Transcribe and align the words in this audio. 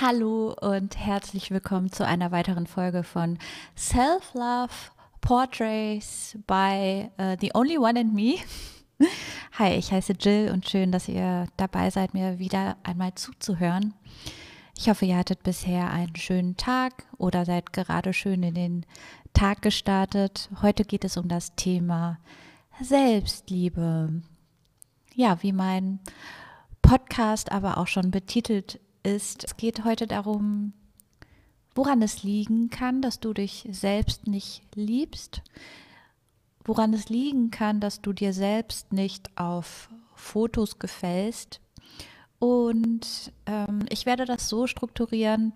Hallo 0.00 0.54
und 0.60 0.98
herzlich 0.98 1.50
willkommen 1.50 1.90
zu 1.90 2.04
einer 2.04 2.30
weiteren 2.30 2.66
Folge 2.66 3.02
von 3.02 3.38
Self-Love 3.78 4.68
Portraits 5.22 6.36
by 6.46 7.08
uh, 7.18 7.34
The 7.40 7.52
Only 7.54 7.78
One 7.78 8.00
and 8.00 8.12
Me. 8.12 8.34
Hi, 9.58 9.72
ich 9.72 9.92
heiße 9.92 10.12
Jill 10.20 10.50
und 10.52 10.68
schön, 10.68 10.92
dass 10.92 11.08
ihr 11.08 11.46
dabei 11.56 11.88
seid, 11.88 12.12
mir 12.12 12.38
wieder 12.38 12.76
einmal 12.82 13.14
zuzuhören. 13.14 13.94
Ich 14.76 14.90
hoffe, 14.90 15.06
ihr 15.06 15.16
hattet 15.16 15.42
bisher 15.42 15.90
einen 15.90 16.16
schönen 16.16 16.58
Tag 16.58 17.06
oder 17.16 17.46
seid 17.46 17.72
gerade 17.72 18.12
schön 18.12 18.42
in 18.42 18.54
den 18.54 18.86
Tag 19.32 19.62
gestartet. 19.62 20.50
Heute 20.60 20.84
geht 20.84 21.04
es 21.06 21.16
um 21.16 21.28
das 21.28 21.54
Thema 21.56 22.18
Selbstliebe. 22.82 24.20
Ja, 25.14 25.42
wie 25.42 25.52
mein 25.52 26.00
Podcast 26.82 27.50
aber 27.50 27.78
auch 27.78 27.86
schon 27.86 28.10
betitelt 28.10 28.78
ist, 29.06 29.44
es 29.44 29.56
geht 29.56 29.84
heute 29.84 30.06
darum, 30.06 30.72
woran 31.74 32.02
es 32.02 32.22
liegen 32.22 32.70
kann, 32.70 33.00
dass 33.02 33.20
du 33.20 33.32
dich 33.32 33.66
selbst 33.70 34.26
nicht 34.26 34.62
liebst, 34.74 35.42
woran 36.64 36.92
es 36.92 37.08
liegen 37.08 37.50
kann, 37.50 37.80
dass 37.80 38.00
du 38.00 38.12
dir 38.12 38.32
selbst 38.32 38.92
nicht 38.92 39.30
auf 39.38 39.88
Fotos 40.14 40.78
gefällst. 40.78 41.60
Und 42.38 43.32
ähm, 43.46 43.86
ich 43.88 44.06
werde 44.06 44.24
das 44.24 44.48
so 44.48 44.66
strukturieren, 44.66 45.52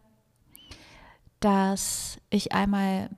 dass 1.41 2.19
ich 2.31 2.53
einmal, 2.53 3.11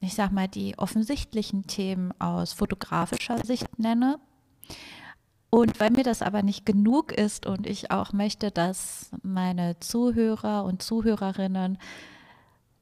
ich 0.00 0.14
sag 0.14 0.32
mal, 0.32 0.48
die 0.48 0.78
offensichtlichen 0.78 1.66
Themen 1.66 2.12
aus 2.20 2.52
fotografischer 2.52 3.44
Sicht 3.44 3.78
nenne 3.78 4.18
und 5.54 5.80
weil 5.80 5.90
mir 5.90 6.02
das 6.02 6.22
aber 6.22 6.42
nicht 6.42 6.64
genug 6.64 7.12
ist 7.12 7.44
und 7.44 7.66
ich 7.66 7.90
auch 7.90 8.14
möchte, 8.14 8.50
dass 8.50 9.10
meine 9.22 9.78
Zuhörer 9.80 10.64
und 10.64 10.82
Zuhörerinnen 10.82 11.76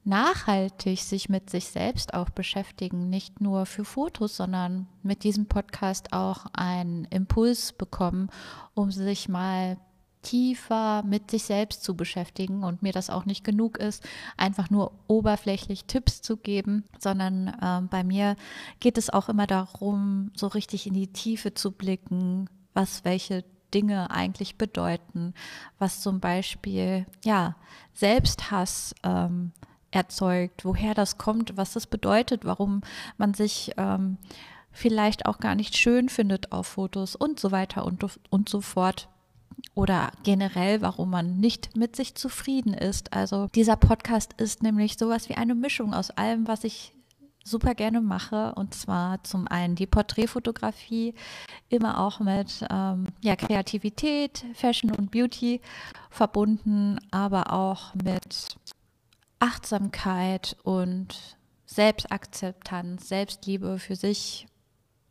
nachhaltig 0.05 1.01
sich 1.01 1.27
mit 1.27 1.49
sich 1.49 1.67
selbst 1.67 2.13
auch 2.13 2.29
beschäftigen, 2.29 3.09
nicht 3.09 3.41
nur 3.41 3.65
für 3.65 3.83
Fotos, 3.83 4.37
sondern 4.37 4.87
mit 5.03 5.25
diesem 5.25 5.47
Podcast 5.47 6.13
auch 6.13 6.45
einen 6.53 7.03
Impuls 7.05 7.73
bekommen, 7.73 8.29
um 8.73 8.89
sich 8.89 9.27
mal 9.27 9.77
tiefer 10.21 11.03
mit 11.03 11.29
sich 11.29 11.43
selbst 11.43 11.83
zu 11.83 11.97
beschäftigen 11.97 12.63
und 12.63 12.83
mir 12.83 12.93
das 12.93 13.09
auch 13.09 13.25
nicht 13.25 13.43
genug 13.43 13.79
ist, 13.79 14.07
einfach 14.37 14.69
nur 14.69 14.93
oberflächlich 15.07 15.85
Tipps 15.85 16.21
zu 16.21 16.37
geben, 16.37 16.85
sondern 16.99 17.47
äh, 17.47 17.81
bei 17.89 18.05
mir 18.05 18.37
geht 18.79 18.97
es 18.97 19.09
auch 19.09 19.27
immer 19.27 19.47
darum, 19.47 20.31
so 20.37 20.47
richtig 20.47 20.87
in 20.87 20.93
die 20.93 21.11
Tiefe 21.11 21.53
zu 21.53 21.71
blicken, 21.71 22.47
was 22.73 23.03
welche 23.03 23.43
Dinge 23.73 24.11
eigentlich 24.11 24.57
bedeuten, 24.57 25.33
was 25.79 26.01
zum 26.01 26.19
Beispiel 26.19 27.05
ja 27.23 27.55
Selbsthass 27.93 28.93
ähm, 29.03 29.51
erzeugt, 29.91 30.65
woher 30.65 30.93
das 30.93 31.17
kommt, 31.17 31.57
was 31.57 31.73
das 31.73 31.87
bedeutet, 31.87 32.45
warum 32.45 32.81
man 33.17 33.33
sich 33.33 33.71
ähm, 33.77 34.17
vielleicht 34.71 35.25
auch 35.25 35.39
gar 35.39 35.55
nicht 35.55 35.77
schön 35.77 36.09
findet 36.09 36.51
auf 36.51 36.67
Fotos 36.67 37.15
und 37.15 37.39
so 37.39 37.51
weiter 37.51 37.85
und, 37.85 38.05
und 38.29 38.49
so 38.49 38.61
fort. 38.61 39.09
Oder 39.75 40.11
generell, 40.23 40.81
warum 40.81 41.11
man 41.11 41.37
nicht 41.37 41.75
mit 41.75 41.95
sich 41.95 42.15
zufrieden 42.15 42.73
ist. 42.73 43.13
Also 43.13 43.47
dieser 43.53 43.75
Podcast 43.75 44.33
ist 44.37 44.63
nämlich 44.63 44.97
sowas 44.97 45.29
wie 45.29 45.35
eine 45.35 45.55
Mischung 45.55 45.93
aus 45.93 46.09
allem, 46.09 46.47
was 46.47 46.63
ich 46.63 46.95
super 47.43 47.75
gerne 47.75 48.01
mache. 48.01 48.53
Und 48.55 48.73
zwar 48.73 49.23
zum 49.23 49.47
einen 49.47 49.75
die 49.75 49.87
Porträtfotografie, 49.87 51.13
immer 51.69 51.99
auch 51.99 52.19
mit 52.19 52.65
ähm, 52.69 53.07
ja, 53.21 53.35
Kreativität, 53.35 54.45
Fashion 54.53 54.91
und 54.91 55.11
Beauty 55.11 55.61
verbunden, 56.09 56.99
aber 57.11 57.53
auch 57.53 57.93
mit 57.95 58.57
Achtsamkeit 59.39 60.55
und 60.63 61.37
Selbstakzeptanz, 61.65 63.07
Selbstliebe 63.07 63.79
für 63.79 63.95
sich, 63.95 64.45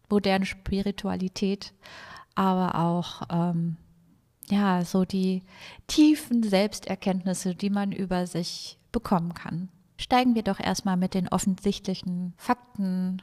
moderne 0.08 0.44
Spiritualität, 0.44 1.72
aber 2.34 2.74
auch 2.74 3.22
ähm, 3.30 3.76
ja, 4.50 4.84
so 4.84 5.04
die 5.04 5.42
tiefen 5.86 6.42
Selbsterkenntnisse, 6.42 7.54
die 7.54 7.70
man 7.70 7.92
über 7.92 8.26
sich 8.26 8.78
bekommen 8.92 9.34
kann. 9.34 9.68
Steigen 10.00 10.34
wir 10.34 10.42
doch 10.42 10.58
erstmal 10.58 10.96
mit 10.96 11.12
den 11.12 11.28
offensichtlichen 11.28 12.32
Fakten 12.38 13.20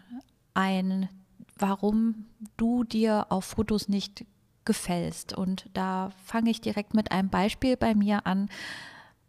ein, 0.53 1.09
warum 1.57 2.27
du 2.55 2.83
dir 2.83 3.25
auf 3.29 3.45
Fotos 3.45 3.89
nicht 3.89 4.25
gefällst. 4.63 5.33
Und 5.33 5.71
da 5.73 6.11
fange 6.23 6.51
ich 6.51 6.61
direkt 6.61 6.93
mit 6.93 7.11
einem 7.11 7.29
Beispiel 7.29 7.77
bei 7.77 7.95
mir 7.95 8.27
an. 8.27 8.47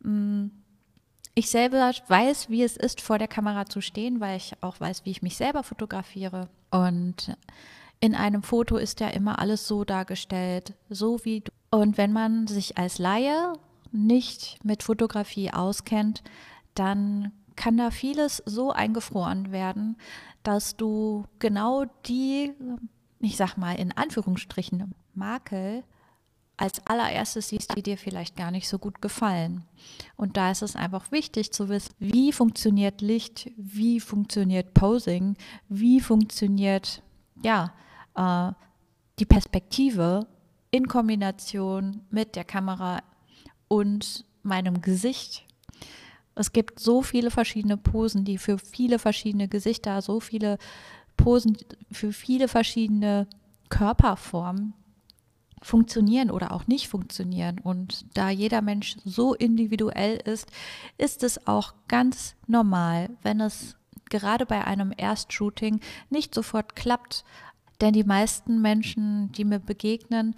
Mm, 0.00 0.48
ich 1.34 1.48
selber 1.48 1.90
weiß, 2.06 2.50
wie 2.50 2.62
es 2.62 2.76
ist, 2.76 3.00
vor 3.00 3.16
der 3.16 3.28
Kamera 3.28 3.64
zu 3.64 3.80
stehen, 3.80 4.20
weil 4.20 4.36
ich 4.36 4.52
auch 4.60 4.78
weiß, 4.78 5.06
wie 5.06 5.10
ich 5.10 5.22
mich 5.22 5.38
selber 5.38 5.62
fotografiere. 5.62 6.50
Und 6.70 7.34
in 7.98 8.14
einem 8.14 8.42
Foto 8.42 8.76
ist 8.76 9.00
ja 9.00 9.08
immer 9.08 9.38
alles 9.38 9.66
so 9.66 9.84
dargestellt, 9.84 10.74
so 10.90 11.24
wie 11.24 11.40
du. 11.40 11.50
Und 11.70 11.96
wenn 11.96 12.12
man 12.12 12.46
sich 12.46 12.76
als 12.76 12.98
Laie 12.98 13.54
nicht 13.90 14.62
mit 14.64 14.82
Fotografie 14.82 15.50
auskennt, 15.50 16.22
dann 16.78 17.32
kann 17.56 17.76
da 17.76 17.90
vieles 17.90 18.42
so 18.46 18.70
eingefroren 18.70 19.50
werden, 19.50 19.96
dass 20.42 20.76
du 20.76 21.24
genau 21.38 21.84
die, 22.06 22.52
ich 23.18 23.36
sag 23.36 23.56
mal 23.56 23.74
in 23.74 23.92
Anführungsstrichen, 23.92 24.94
Makel 25.14 25.82
als 26.56 26.84
allererstes 26.86 27.48
siehst, 27.48 27.76
die 27.76 27.82
dir 27.82 27.96
vielleicht 27.96 28.36
gar 28.36 28.50
nicht 28.50 28.68
so 28.68 28.78
gut 28.78 29.00
gefallen. 29.00 29.64
Und 30.16 30.36
da 30.36 30.50
ist 30.50 30.62
es 30.62 30.76
einfach 30.76 31.12
wichtig 31.12 31.52
zu 31.52 31.68
wissen, 31.68 31.94
wie 31.98 32.32
funktioniert 32.32 33.00
Licht, 33.00 33.50
wie 33.56 34.00
funktioniert 34.00 34.74
Posing, 34.74 35.36
wie 35.68 36.00
funktioniert, 36.00 37.02
ja, 37.42 37.72
äh, 38.16 38.52
die 39.18 39.26
Perspektive 39.26 40.26
in 40.70 40.88
Kombination 40.88 42.02
mit 42.10 42.36
der 42.36 42.44
Kamera 42.44 43.02
und 43.68 44.24
meinem 44.42 44.80
Gesicht 44.80 45.47
es 46.38 46.52
gibt 46.52 46.78
so 46.78 47.02
viele 47.02 47.30
verschiedene 47.30 47.76
Posen, 47.76 48.24
die 48.24 48.38
für 48.38 48.58
viele 48.58 48.98
verschiedene 48.98 49.48
Gesichter, 49.48 50.00
so 50.02 50.20
viele 50.20 50.58
Posen 51.16 51.58
für 51.90 52.12
viele 52.12 52.48
verschiedene 52.48 53.26
Körperformen 53.68 54.72
funktionieren 55.60 56.30
oder 56.30 56.52
auch 56.52 56.68
nicht 56.68 56.88
funktionieren. 56.88 57.58
Und 57.58 58.06
da 58.14 58.30
jeder 58.30 58.62
Mensch 58.62 58.96
so 59.04 59.34
individuell 59.34 60.16
ist, 60.16 60.46
ist 60.96 61.24
es 61.24 61.46
auch 61.48 61.74
ganz 61.88 62.36
normal, 62.46 63.10
wenn 63.22 63.40
es 63.40 63.76
gerade 64.08 64.46
bei 64.46 64.64
einem 64.64 64.92
Erstshooting 64.96 65.80
nicht 66.08 66.34
sofort 66.34 66.76
klappt. 66.76 67.24
Denn 67.80 67.92
die 67.92 68.04
meisten 68.04 68.62
Menschen, 68.62 69.32
die 69.32 69.44
mir 69.44 69.58
begegnen, 69.58 70.34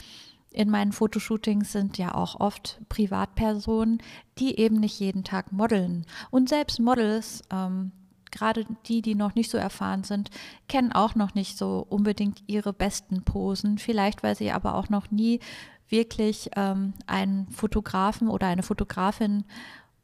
in 0.53 0.69
meinen 0.69 0.93
Fotoshootings 0.93 1.73
sind 1.73 1.97
ja 1.99 2.15
auch 2.15 2.39
oft 2.41 2.81
Privatpersonen, 2.89 4.03
die 4.39 4.59
eben 4.59 4.81
nicht 4.81 4.99
jeden 4.99 5.23
Tag 5.25 5.53
modeln. 5.53 6.05
Und 6.31 6.49
selbst 6.49 6.81
Models, 6.81 7.43
ähm, 7.51 7.93
gerade 8.33 8.67
die, 8.87 9.03
die 9.03 9.15
noch 9.15 9.35
nicht 9.35 9.51
so 9.51 9.59
erfahren 9.59 10.05
sind, 10.05 10.31
kennen 10.69 10.93
auch 10.93 11.15
noch 11.15 11.35
nicht 11.35 11.57
so 11.57 11.87
unbedingt 11.89 12.43
ihre 12.47 12.73
besten 12.73 13.23
Posen. 13.23 13.79
Vielleicht, 13.79 14.23
weil 14.23 14.35
sie 14.35 14.51
aber 14.51 14.75
auch 14.75 14.89
noch 14.89 15.11
nie 15.11 15.41
wirklich 15.89 16.51
ähm, 16.57 16.95
einen 17.07 17.49
Fotografen 17.51 18.29
oder 18.29 18.47
eine 18.47 18.63
Fotografin 18.63 19.45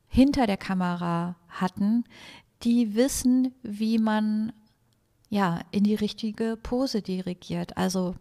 hinter 0.09 0.47
der 0.47 0.57
Kamera 0.57 1.37
hatten, 1.49 2.05
die 2.63 2.95
wissen, 2.95 3.53
wie 3.63 3.99
man 3.99 4.53
ja 5.29 5.61
in 5.73 5.85
die 5.85 5.95
richtige 5.95 6.57
Pose 6.57 7.03
dirigiert. 7.03 7.77
Also 7.77 8.15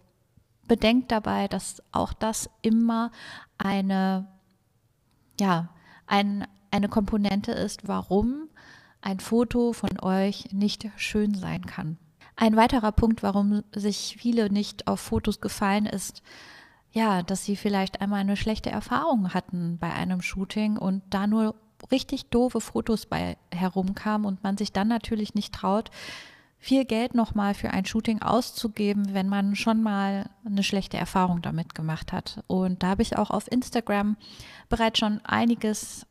bedenkt 0.68 1.12
dabei, 1.12 1.48
dass 1.48 1.82
auch 1.92 2.14
das 2.14 2.50
immer 2.62 3.12
eine, 3.58 4.28
ja, 5.40 5.70
ein, 6.08 6.48
eine 6.72 6.90
Komponente 6.90 7.52
ist, 7.52 7.88
warum 7.88 8.50
ein 9.02 9.20
Foto 9.20 9.74
von 9.74 10.00
euch 10.02 10.52
nicht 10.52 10.90
schön 10.98 11.36
sein 11.36 11.66
kann. 11.66 11.98
Ein 12.36 12.56
weiterer 12.56 12.92
Punkt, 12.92 13.24
warum 13.24 13.64
sich 13.74 14.18
viele 14.20 14.50
nicht 14.50 14.88
auf 14.88 15.00
Fotos 15.00 15.40
gefallen, 15.40 15.86
ist, 15.86 16.22
ja, 16.92 17.24
dass 17.24 17.46
sie 17.46 17.56
vielleicht 17.56 18.02
einmal 18.02 18.22
eine 18.22 18.38
schlechte 18.38 18.72
Erfahrung 18.72 19.34
hatten 19.34 19.78
bei 19.78 19.92
einem 19.92 20.22
Shooting 20.22 20.78
und 20.78 21.04
da 21.10 21.28
nur 21.28 21.56
richtig 21.92 22.30
doofe 22.30 22.62
Fotos 22.62 23.06
bei 23.06 23.38
herumkamen 23.54 24.26
und 24.26 24.44
man 24.44 24.58
sich 24.58 24.74
dann 24.74 24.88
natürlich 24.88 25.36
nicht 25.36 25.54
traut, 25.54 25.92
viel 26.66 26.84
Geld 26.84 27.14
nochmal 27.14 27.54
für 27.54 27.70
ein 27.70 27.86
Shooting 27.86 28.24
auszugeben, 28.24 29.14
wenn 29.14 29.30
man 29.30 29.56
schon 29.56 29.84
mal 29.84 30.32
eine 30.44 30.64
schlechte 30.64 30.98
Erfahrung 30.98 31.44
damit 31.44 31.76
gemacht 31.76 32.12
hat. 32.12 32.44
Und 32.48 32.82
da 32.82 32.88
habe 32.88 33.04
ich 33.04 33.20
auch 33.20 33.30
auf 33.30 33.52
Instagram 33.52 34.18
bereits 34.68 34.98
schon 34.98 35.22
einiges 35.24 36.08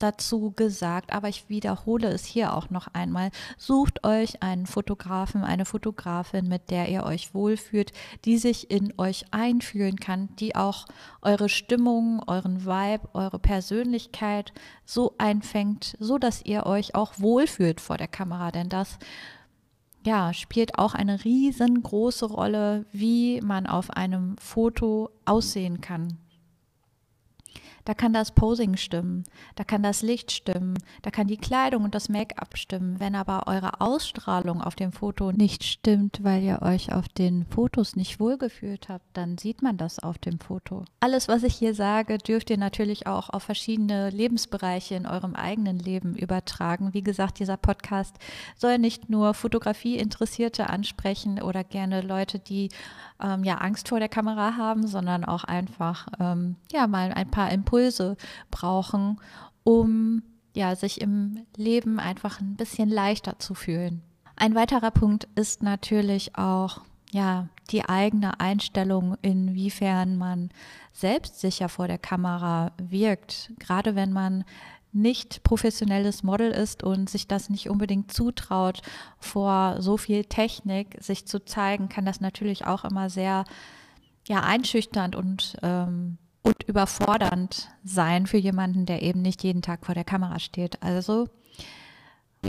dazu 0.00 0.50
gesagt, 0.50 1.12
aber 1.12 1.28
ich 1.28 1.48
wiederhole 1.48 2.08
es 2.08 2.24
hier 2.24 2.54
auch 2.54 2.68
noch 2.68 2.88
einmal. 2.94 3.30
Sucht 3.58 4.04
euch 4.04 4.42
einen 4.42 4.66
Fotografen, 4.66 5.44
eine 5.44 5.64
Fotografin, 5.64 6.48
mit 6.48 6.70
der 6.70 6.88
ihr 6.88 7.04
euch 7.04 7.32
wohlfühlt, 7.32 7.92
die 8.24 8.38
sich 8.38 8.72
in 8.72 8.92
euch 8.98 9.24
einfühlen 9.30 10.00
kann, 10.00 10.34
die 10.40 10.56
auch 10.56 10.86
eure 11.22 11.48
Stimmung, 11.48 12.24
euren 12.26 12.66
Vibe, 12.66 13.08
eure 13.14 13.38
Persönlichkeit 13.38 14.52
so 14.84 15.14
einfängt, 15.16 15.96
so 16.00 16.18
dass 16.18 16.44
ihr 16.44 16.66
euch 16.66 16.96
auch 16.96 17.14
wohlfühlt 17.18 17.80
vor 17.80 17.96
der 17.96 18.08
Kamera, 18.08 18.50
denn 18.50 18.68
das 18.68 18.98
ja, 20.06 20.32
spielt 20.32 20.78
auch 20.78 20.94
eine 20.94 21.24
riesengroße 21.24 22.26
Rolle, 22.26 22.86
wie 22.92 23.40
man 23.42 23.66
auf 23.66 23.90
einem 23.90 24.36
Foto 24.38 25.10
aussehen 25.24 25.80
kann. 25.80 26.16
Da 27.86 27.94
kann 27.94 28.12
das 28.12 28.32
Posing 28.32 28.76
stimmen, 28.76 29.22
da 29.54 29.62
kann 29.62 29.80
das 29.80 30.02
Licht 30.02 30.32
stimmen, 30.32 30.76
da 31.02 31.12
kann 31.12 31.28
die 31.28 31.36
Kleidung 31.36 31.84
und 31.84 31.94
das 31.94 32.08
Make-up 32.08 32.58
stimmen. 32.58 32.98
Wenn 32.98 33.14
aber 33.14 33.46
eure 33.46 33.80
Ausstrahlung 33.80 34.60
auf 34.60 34.74
dem 34.74 34.90
Foto 34.90 35.30
nicht 35.30 35.62
stimmt, 35.62 36.18
weil 36.24 36.42
ihr 36.42 36.62
euch 36.62 36.92
auf 36.92 37.08
den 37.08 37.46
Fotos 37.46 37.94
nicht 37.94 38.18
wohlgefühlt 38.18 38.88
habt, 38.88 39.04
dann 39.12 39.38
sieht 39.38 39.62
man 39.62 39.76
das 39.76 40.00
auf 40.00 40.18
dem 40.18 40.40
Foto. 40.40 40.84
Alles, 40.98 41.28
was 41.28 41.44
ich 41.44 41.54
hier 41.54 41.74
sage, 41.74 42.18
dürft 42.18 42.50
ihr 42.50 42.58
natürlich 42.58 43.06
auch 43.06 43.30
auf 43.30 43.44
verschiedene 43.44 44.10
Lebensbereiche 44.10 44.96
in 44.96 45.06
eurem 45.06 45.36
eigenen 45.36 45.78
Leben 45.78 46.16
übertragen. 46.16 46.92
Wie 46.92 47.04
gesagt, 47.04 47.38
dieser 47.38 47.56
Podcast 47.56 48.16
soll 48.56 48.78
nicht 48.78 49.08
nur 49.10 49.32
Fotografie-Interessierte 49.32 50.70
ansprechen 50.70 51.40
oder 51.40 51.62
gerne 51.62 52.00
Leute, 52.00 52.40
die 52.40 52.70
ähm, 53.22 53.44
ja 53.44 53.56
Angst 53.56 53.88
vor 53.88 53.98
der 53.98 54.08
Kamera 54.08 54.56
haben, 54.56 54.86
sondern 54.86 55.24
auch 55.24 55.44
einfach 55.44 56.06
ähm, 56.20 56.56
ja 56.72 56.86
mal 56.86 57.12
ein 57.12 57.30
paar 57.30 57.50
Impulse 57.50 58.16
brauchen, 58.50 59.20
um 59.64 60.22
ja 60.54 60.74
sich 60.74 61.00
im 61.00 61.44
Leben 61.56 62.00
einfach 62.00 62.40
ein 62.40 62.56
bisschen 62.56 62.88
leichter 62.88 63.38
zu 63.38 63.54
fühlen. 63.54 64.02
Ein 64.36 64.54
weiterer 64.54 64.90
Punkt 64.90 65.28
ist 65.34 65.62
natürlich 65.62 66.36
auch 66.36 66.80
ja 67.10 67.48
die 67.70 67.88
eigene 67.88 68.40
Einstellung, 68.40 69.16
inwiefern 69.22 70.16
man 70.16 70.50
selbstsicher 70.92 71.68
vor 71.68 71.88
der 71.88 71.98
Kamera 71.98 72.72
wirkt, 72.78 73.52
gerade 73.58 73.94
wenn 73.94 74.12
man 74.12 74.44
nicht 74.96 75.42
professionelles 75.42 76.22
Model 76.22 76.50
ist 76.50 76.82
und 76.82 77.08
sich 77.08 77.28
das 77.28 77.50
nicht 77.50 77.68
unbedingt 77.70 78.12
zutraut, 78.12 78.82
vor 79.18 79.76
so 79.80 79.96
viel 79.96 80.24
Technik 80.24 80.96
sich 81.00 81.26
zu 81.26 81.44
zeigen, 81.44 81.88
kann 81.88 82.06
das 82.06 82.20
natürlich 82.20 82.66
auch 82.66 82.84
immer 82.84 83.10
sehr 83.10 83.44
ja, 84.26 84.40
einschüchternd 84.40 85.14
und, 85.14 85.56
ähm, 85.62 86.18
und 86.42 86.62
überfordernd 86.64 87.68
sein 87.84 88.26
für 88.26 88.38
jemanden, 88.38 88.86
der 88.86 89.02
eben 89.02 89.22
nicht 89.22 89.42
jeden 89.42 89.62
Tag 89.62 89.86
vor 89.86 89.94
der 89.94 90.04
Kamera 90.04 90.38
steht. 90.40 90.82
Also 90.82 91.28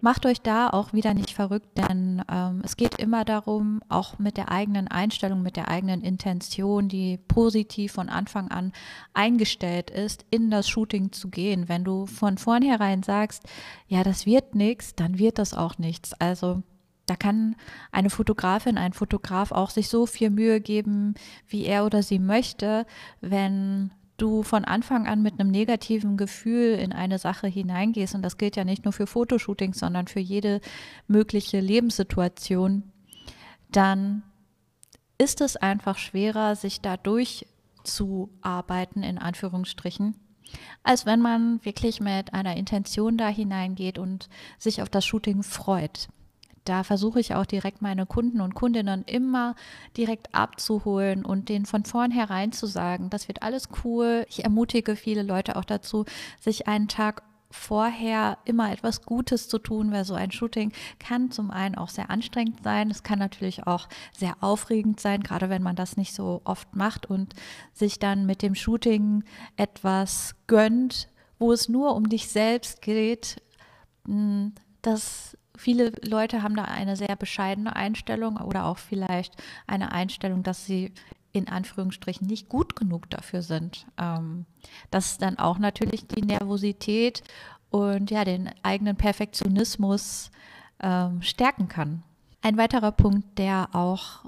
Macht 0.02 0.26
euch 0.26 0.42
da 0.42 0.70
auch 0.70 0.94
wieder 0.94 1.14
nicht 1.14 1.32
verrückt, 1.32 1.78
denn 1.78 2.22
ähm, 2.32 2.62
es 2.64 2.78
geht 2.78 3.00
immer 3.00 3.26
darum, 3.26 3.82
auch 3.90 4.20
mit 4.20 4.38
der 4.38 4.52
eigenen 4.52 4.88
Einstellung, 4.88 5.42
mit 5.42 5.56
der 5.56 5.70
eigenen 5.70 6.02
Intention, 6.02 6.88
die 6.88 7.18
positiv 7.28 7.94
von 7.94 8.10
Anfang 8.10 8.50
an 8.50 8.74
eingestellt 9.14 9.90
ist, 9.90 10.26
in 10.30 10.52
das 10.52 10.70
Shooting 10.70 11.12
zu 11.12 11.30
gehen. 11.30 11.68
Wenn 11.68 11.84
du 11.84 12.06
von 12.06 12.38
vornherein 12.38 13.04
sagst, 13.04 13.44
ja, 13.88 14.04
das 14.04 14.26
wird 14.26 14.56
nichts, 14.56 14.96
dann 14.96 15.18
wird 15.18 15.40
das 15.40 15.54
auch 15.54 15.78
nichts. 15.78 16.14
Also 16.14 16.64
da 17.08 17.16
kann 17.16 17.56
eine 17.92 18.10
Fotografin, 18.10 18.78
ein 18.78 18.94
Fotograf 18.94 19.52
auch 19.52 19.70
sich 19.70 19.88
so 19.88 20.06
viel 20.06 20.30
Mühe 20.30 20.60
geben, 20.62 21.16
wie 21.48 21.66
er 21.66 21.86
oder 21.86 22.04
sie 22.04 22.20
möchte, 22.20 22.86
wenn 23.22 23.92
du 24.18 24.44
von 24.44 24.66
Anfang 24.66 25.08
an 25.08 25.22
mit 25.22 25.40
einem 25.40 25.52
negativen 25.52 26.18
Gefühl 26.18 26.74
in 26.74 26.92
eine 26.92 27.20
Sache 27.20 27.48
hineingehst, 27.48 28.16
und 28.16 28.24
das 28.24 28.38
gilt 28.38 28.56
ja 28.56 28.64
nicht 28.64 28.84
nur 28.84 28.94
für 28.94 29.08
Fotoshootings, 29.08 29.80
sondern 29.80 30.08
für 30.08 30.20
jede 30.20 30.62
mögliche 31.08 31.60
Lebenssituation, 31.60 32.84
dann 33.72 34.24
ist 35.18 35.42
es 35.42 35.56
einfach 35.56 35.98
schwerer, 35.98 36.56
sich 36.56 36.82
da 36.82 36.98
durchzuarbeiten, 36.98 39.04
in 39.04 39.18
Anführungsstrichen, 39.18 40.16
als 40.84 41.06
wenn 41.06 41.22
man 41.22 41.64
wirklich 41.66 42.00
mit 42.00 42.34
einer 42.34 42.56
Intention 42.56 43.18
da 43.18 43.28
hineingeht 43.28 44.00
und 44.00 44.30
sich 44.58 44.82
auf 44.82 44.90
das 44.90 45.06
Shooting 45.06 45.44
freut 45.44 46.08
da 46.68 46.84
versuche 46.84 47.20
ich 47.20 47.34
auch 47.34 47.46
direkt 47.46 47.82
meine 47.82 48.06
Kunden 48.06 48.42
und 48.42 48.56
Kundinnen 48.56 49.04
immer 49.06 49.56
direkt 49.96 50.34
abzuholen 50.34 51.26
und 51.26 51.50
denen 51.50 51.66
von 51.66 51.86
vornherein 51.86 52.52
zu 52.52 52.66
sagen, 52.66 53.10
das 53.10 53.28
wird 53.28 53.44
alles 53.44 53.70
cool. 53.84 54.26
Ich 54.30 54.44
ermutige 54.44 54.96
viele 54.96 55.24
Leute 55.24 55.56
auch 55.56 55.66
dazu, 55.66 56.06
sich 56.40 56.68
einen 56.68 56.88
Tag 56.88 57.24
vorher 57.50 58.38
immer 58.46 58.72
etwas 58.72 59.04
Gutes 59.04 59.48
zu 59.48 59.58
tun, 59.60 59.92
weil 59.92 60.04
so 60.04 60.14
ein 60.14 60.32
Shooting 60.32 60.74
kann 61.00 61.32
zum 61.32 61.52
einen 61.52 61.76
auch 61.76 61.90
sehr 61.90 62.10
anstrengend 62.10 62.64
sein. 62.64 62.92
Es 62.92 63.04
kann 63.04 63.20
natürlich 63.20 63.66
auch 63.66 63.88
sehr 64.12 64.36
aufregend 64.42 65.00
sein, 65.00 65.24
gerade 65.24 65.50
wenn 65.50 65.64
man 65.64 65.76
das 65.76 65.96
nicht 65.96 66.14
so 66.14 66.42
oft 66.44 66.76
macht 66.76 67.06
und 67.06 67.34
sich 67.74 68.00
dann 68.00 68.26
mit 68.26 68.42
dem 68.42 68.56
Shooting 68.56 69.24
etwas 69.56 70.36
gönnt, 70.48 71.08
wo 71.40 71.54
es 71.54 71.70
nur 71.70 71.96
um 71.96 72.10
dich 72.10 72.28
selbst 72.28 72.82
geht. 72.82 73.42
Hm, 74.06 74.54
das 74.82 75.37
viele 75.58 75.92
Leute 76.04 76.44
haben 76.44 76.56
da 76.56 76.64
eine 76.64 76.96
sehr 76.96 77.16
bescheidene 77.16 77.76
Einstellung 77.76 78.38
oder 78.38 78.66
auch 78.66 78.78
vielleicht 78.78 79.36
eine 79.66 79.92
Einstellung, 79.92 80.44
dass 80.44 80.66
sie 80.66 80.94
in 81.32 81.48
Anführungsstrichen 81.48 82.28
nicht 82.28 82.50
gut 82.50 82.76
genug 82.76 83.10
dafür 83.10 83.42
sind. 83.42 83.86
Ähm, 83.98 84.46
das 84.92 85.18
dann 85.18 85.38
auch 85.38 85.60
natürlich 85.60 86.08
die 86.08 86.22
Nervosität 86.22 87.24
und 87.70 88.10
ja 88.12 88.24
den 88.24 88.50
eigenen 88.64 88.96
Perfektionismus 88.96 90.32
ähm, 90.80 91.22
stärken 91.22 91.68
kann. 91.68 92.04
Ein 92.42 92.58
weiterer 92.58 92.92
Punkt, 92.92 93.38
der 93.38 93.70
auch 93.74 94.26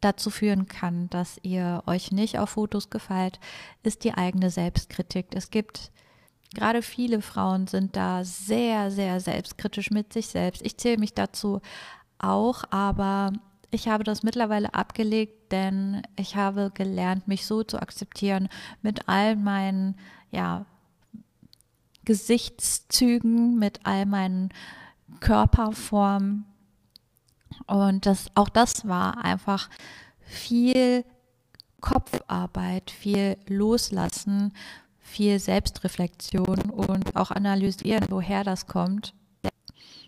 dazu 0.00 0.30
führen 0.30 0.66
kann, 0.66 1.10
dass 1.10 1.38
ihr 1.42 1.82
euch 1.86 2.10
nicht 2.10 2.38
auf 2.38 2.50
Fotos 2.50 2.90
gefällt, 2.90 3.38
ist 3.82 4.04
die 4.04 4.14
eigene 4.14 4.50
Selbstkritik. 4.50 5.26
Es 5.34 5.50
gibt 5.50 5.92
Gerade 6.54 6.82
viele 6.82 7.22
Frauen 7.22 7.66
sind 7.66 7.94
da 7.96 8.24
sehr, 8.24 8.90
sehr 8.90 9.20
selbstkritisch 9.20 9.90
mit 9.90 10.12
sich 10.12 10.26
selbst. 10.26 10.62
Ich 10.62 10.76
zähle 10.76 10.98
mich 10.98 11.14
dazu 11.14 11.60
auch, 12.18 12.64
aber 12.70 13.32
ich 13.70 13.86
habe 13.88 14.02
das 14.02 14.22
mittlerweile 14.22 14.74
abgelegt, 14.74 15.52
denn 15.52 16.02
ich 16.16 16.34
habe 16.34 16.72
gelernt, 16.74 17.28
mich 17.28 17.46
so 17.46 17.62
zu 17.62 17.80
akzeptieren 17.80 18.48
mit 18.82 19.08
all 19.08 19.36
meinen, 19.36 19.96
ja, 20.32 20.66
Gesichtszügen, 22.04 23.58
mit 23.58 23.80
all 23.84 24.06
meinen 24.06 24.48
Körperformen. 25.20 26.46
Und 27.66 28.06
das, 28.06 28.26
auch 28.34 28.48
das 28.48 28.88
war 28.88 29.24
einfach 29.24 29.70
viel 30.20 31.04
Kopfarbeit, 31.80 32.90
viel 32.90 33.36
Loslassen, 33.46 34.52
viel 35.10 35.38
Selbstreflexion 35.38 36.70
und 36.70 37.16
auch 37.16 37.30
analysieren, 37.30 38.06
woher 38.08 38.44
das 38.44 38.66
kommt. 38.66 39.14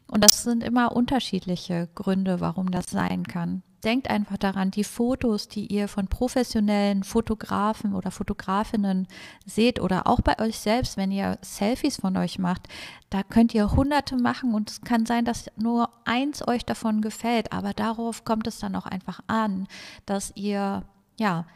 Und 0.06 0.22
das 0.22 0.42
sind 0.42 0.62
immer 0.62 0.92
unterschiedliche 0.92 1.88
Gründe, 1.94 2.40
warum 2.40 2.70
das 2.70 2.86
sein 2.86 3.26
kann. 3.26 3.62
Denkt 3.82 4.10
einfach 4.10 4.36
daran, 4.36 4.70
die 4.70 4.84
Fotos, 4.84 5.48
die 5.48 5.66
ihr 5.66 5.88
von 5.88 6.06
professionellen 6.06 7.02
Fotografen 7.02 7.94
oder 7.94 8.10
Fotografinnen 8.10 9.08
seht 9.44 9.80
oder 9.80 10.06
auch 10.06 10.20
bei 10.20 10.38
euch 10.38 10.58
selbst, 10.58 10.96
wenn 10.96 11.10
ihr 11.10 11.38
Selfies 11.40 11.96
von 11.96 12.16
euch 12.16 12.38
macht, 12.38 12.68
da 13.10 13.22
könnt 13.22 13.54
ihr 13.54 13.72
hunderte 13.72 14.16
machen 14.16 14.54
und 14.54 14.70
es 14.70 14.80
kann 14.82 15.06
sein, 15.06 15.24
dass 15.24 15.50
nur 15.56 15.88
eins 16.04 16.46
euch 16.46 16.64
davon 16.64 17.00
gefällt, 17.00 17.52
aber 17.52 17.72
darauf 17.72 18.24
kommt 18.24 18.46
es 18.46 18.60
dann 18.60 18.76
auch 18.76 18.86
einfach 18.86 19.20
an, 19.26 19.66
dass 20.06 20.32
ihr 20.36 20.84
ja 21.18 21.46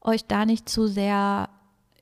euch 0.00 0.24
da 0.24 0.46
nicht 0.46 0.68
zu 0.68 0.86
sehr 0.86 1.48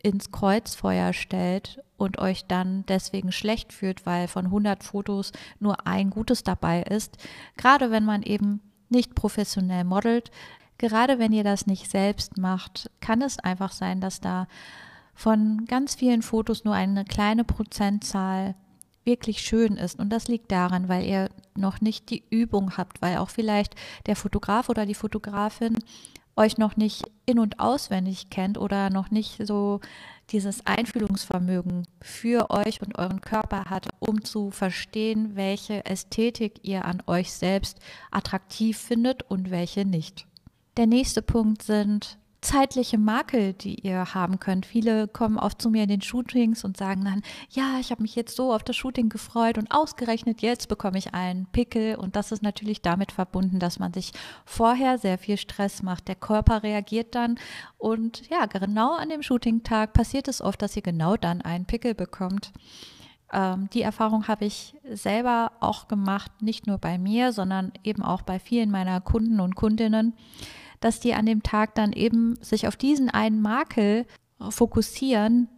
ins 0.02 0.32
Kreuzfeuer 0.32 1.12
stellt 1.12 1.82
und 1.97 2.18
euch 2.18 2.47
dann 2.47 2.85
deswegen 2.87 3.32
schlecht 3.32 3.73
fühlt, 3.73 4.04
weil 4.04 4.28
von 4.28 4.47
100 4.47 4.82
Fotos 4.82 5.32
nur 5.61 5.87
ein 5.87 6.11
gutes 6.11 6.42
dabei 6.42 6.82
ist. 6.82 7.16
Gerade 7.56 7.90
wenn 7.90 8.04
man 8.04 8.23
eben 8.23 8.61
nicht 8.88 9.14
professionell 9.14 9.85
modelt, 9.85 10.30
gerade 10.78 11.18
wenn 11.18 11.32
ihr 11.32 11.44
das 11.44 11.66
nicht 11.66 11.90
selbst 11.90 12.38
macht, 12.38 12.90
kann 13.00 13.23
es 13.23 13.38
einfach 13.38 13.73
sein, 13.73 14.00
dass 14.00 14.21
da 14.21 14.49
von 15.14 15.64
ganz 15.66 15.94
vielen 15.94 16.23
Fotos 16.23 16.64
nur 16.64 16.75
eine 16.75 17.04
kleine 17.04 17.44
Prozentzahl 17.44 18.56
wirklich 19.04 19.40
schön 19.40 19.76
ist. 19.76 19.99
Und 19.99 20.11
das 20.11 20.28
liegt 20.28 20.50
daran, 20.50 20.88
weil 20.88 21.04
ihr 21.04 21.28
noch 21.54 21.80
nicht 21.80 22.11
die 22.11 22.25
Übung 22.30 22.76
habt, 22.76 23.02
weil 23.02 23.18
auch 23.18 23.30
vielleicht 23.30 23.75
der 24.06 24.16
Fotograf 24.16 24.68
oder 24.68 24.87
die 24.87 24.94
Fotografin 24.94 25.78
euch 26.36 26.58
noch 26.58 26.76
nicht 26.76 27.04
in 27.26 27.38
und 27.38 27.60
auswendig 27.60 28.30
kennt 28.30 28.58
oder 28.58 28.90
noch 28.90 29.10
nicht 29.10 29.46
so 29.46 29.80
dieses 30.30 30.66
Einfühlungsvermögen 30.66 31.86
für 32.00 32.50
euch 32.50 32.80
und 32.80 32.98
euren 32.98 33.20
Körper 33.20 33.64
hat, 33.66 33.88
um 33.98 34.24
zu 34.24 34.50
verstehen, 34.50 35.36
welche 35.36 35.84
Ästhetik 35.84 36.60
ihr 36.62 36.84
an 36.84 37.02
euch 37.06 37.32
selbst 37.32 37.78
attraktiv 38.10 38.78
findet 38.78 39.22
und 39.24 39.50
welche 39.50 39.84
nicht. 39.84 40.26
Der 40.78 40.86
nächste 40.86 41.20
Punkt 41.20 41.62
sind 41.62 42.18
zeitliche 42.42 42.99
Makel, 42.99 43.52
die 43.52 43.76
ihr 43.87 44.14
haben 44.14 44.40
könnt. 44.40 44.66
Viele 44.66 45.06
kommen 45.06 45.38
oft 45.38 45.62
zu 45.62 45.70
mir 45.70 45.84
in 45.84 45.88
den 45.88 46.02
Shootings 46.02 46.64
und 46.64 46.76
sagen 46.76 47.04
dann, 47.04 47.22
ja, 47.50 47.78
ich 47.80 47.92
habe 47.92 48.02
mich 48.02 48.16
jetzt 48.16 48.34
so 48.34 48.52
auf 48.52 48.64
das 48.64 48.76
Shooting 48.76 49.08
gefreut 49.08 49.58
und 49.58 49.70
ausgerechnet 49.70 50.42
jetzt 50.42 50.68
bekomme 50.68 50.99
ich 50.99 51.14
einen 51.14 51.46
Pickel 51.46 51.94
und 51.94 52.16
das 52.16 52.32
ist 52.32 52.42
natürlich 52.42 52.82
damit 52.82 53.12
verbunden, 53.12 53.61
dass 53.61 53.78
man 53.78 53.94
sich 53.94 54.12
vorher 54.44 54.99
sehr 54.99 55.18
viel 55.18 55.37
Stress 55.37 55.84
macht. 55.84 56.08
Der 56.08 56.16
Körper 56.16 56.64
reagiert 56.64 57.14
dann 57.14 57.38
und 57.78 58.28
ja, 58.28 58.46
genau 58.46 58.96
an 58.96 59.08
dem 59.08 59.22
Shooting-Tag 59.22 59.92
passiert 59.92 60.26
es 60.26 60.42
oft, 60.42 60.61
dass 60.61 60.76
ihr 60.76 60.82
genau 60.82 61.16
dann 61.16 61.42
einen 61.42 61.64
Pickel 61.64 61.94
bekommt. 61.94 62.52
Ähm, 63.32 63.68
die 63.72 63.82
Erfahrung 63.82 64.26
habe 64.26 64.46
ich 64.46 64.75
selber 64.90 65.52
auch 65.61 65.87
gemacht, 65.87 66.42
nicht 66.42 66.66
nur 66.66 66.78
bei 66.78 66.99
mir, 66.99 67.32
sondern 67.32 67.70
eben 67.84 68.02
auch 68.02 68.22
bei 68.22 68.40
vielen 68.40 68.72
meiner 68.72 69.00
Kunden 69.00 69.38
und 69.38 69.54
Kundinnen 69.54 70.14
dass 70.82 71.00
die 71.00 71.14
an 71.14 71.26
dem 71.26 71.42
Tag 71.42 71.74
dann 71.74 71.92
eben 71.92 72.36
sich 72.42 72.68
auf 72.68 72.76
diesen 72.76 73.08
einen 73.08 73.40
Makel 73.40 74.06
fokussieren 74.50 75.48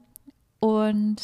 und 0.60 1.16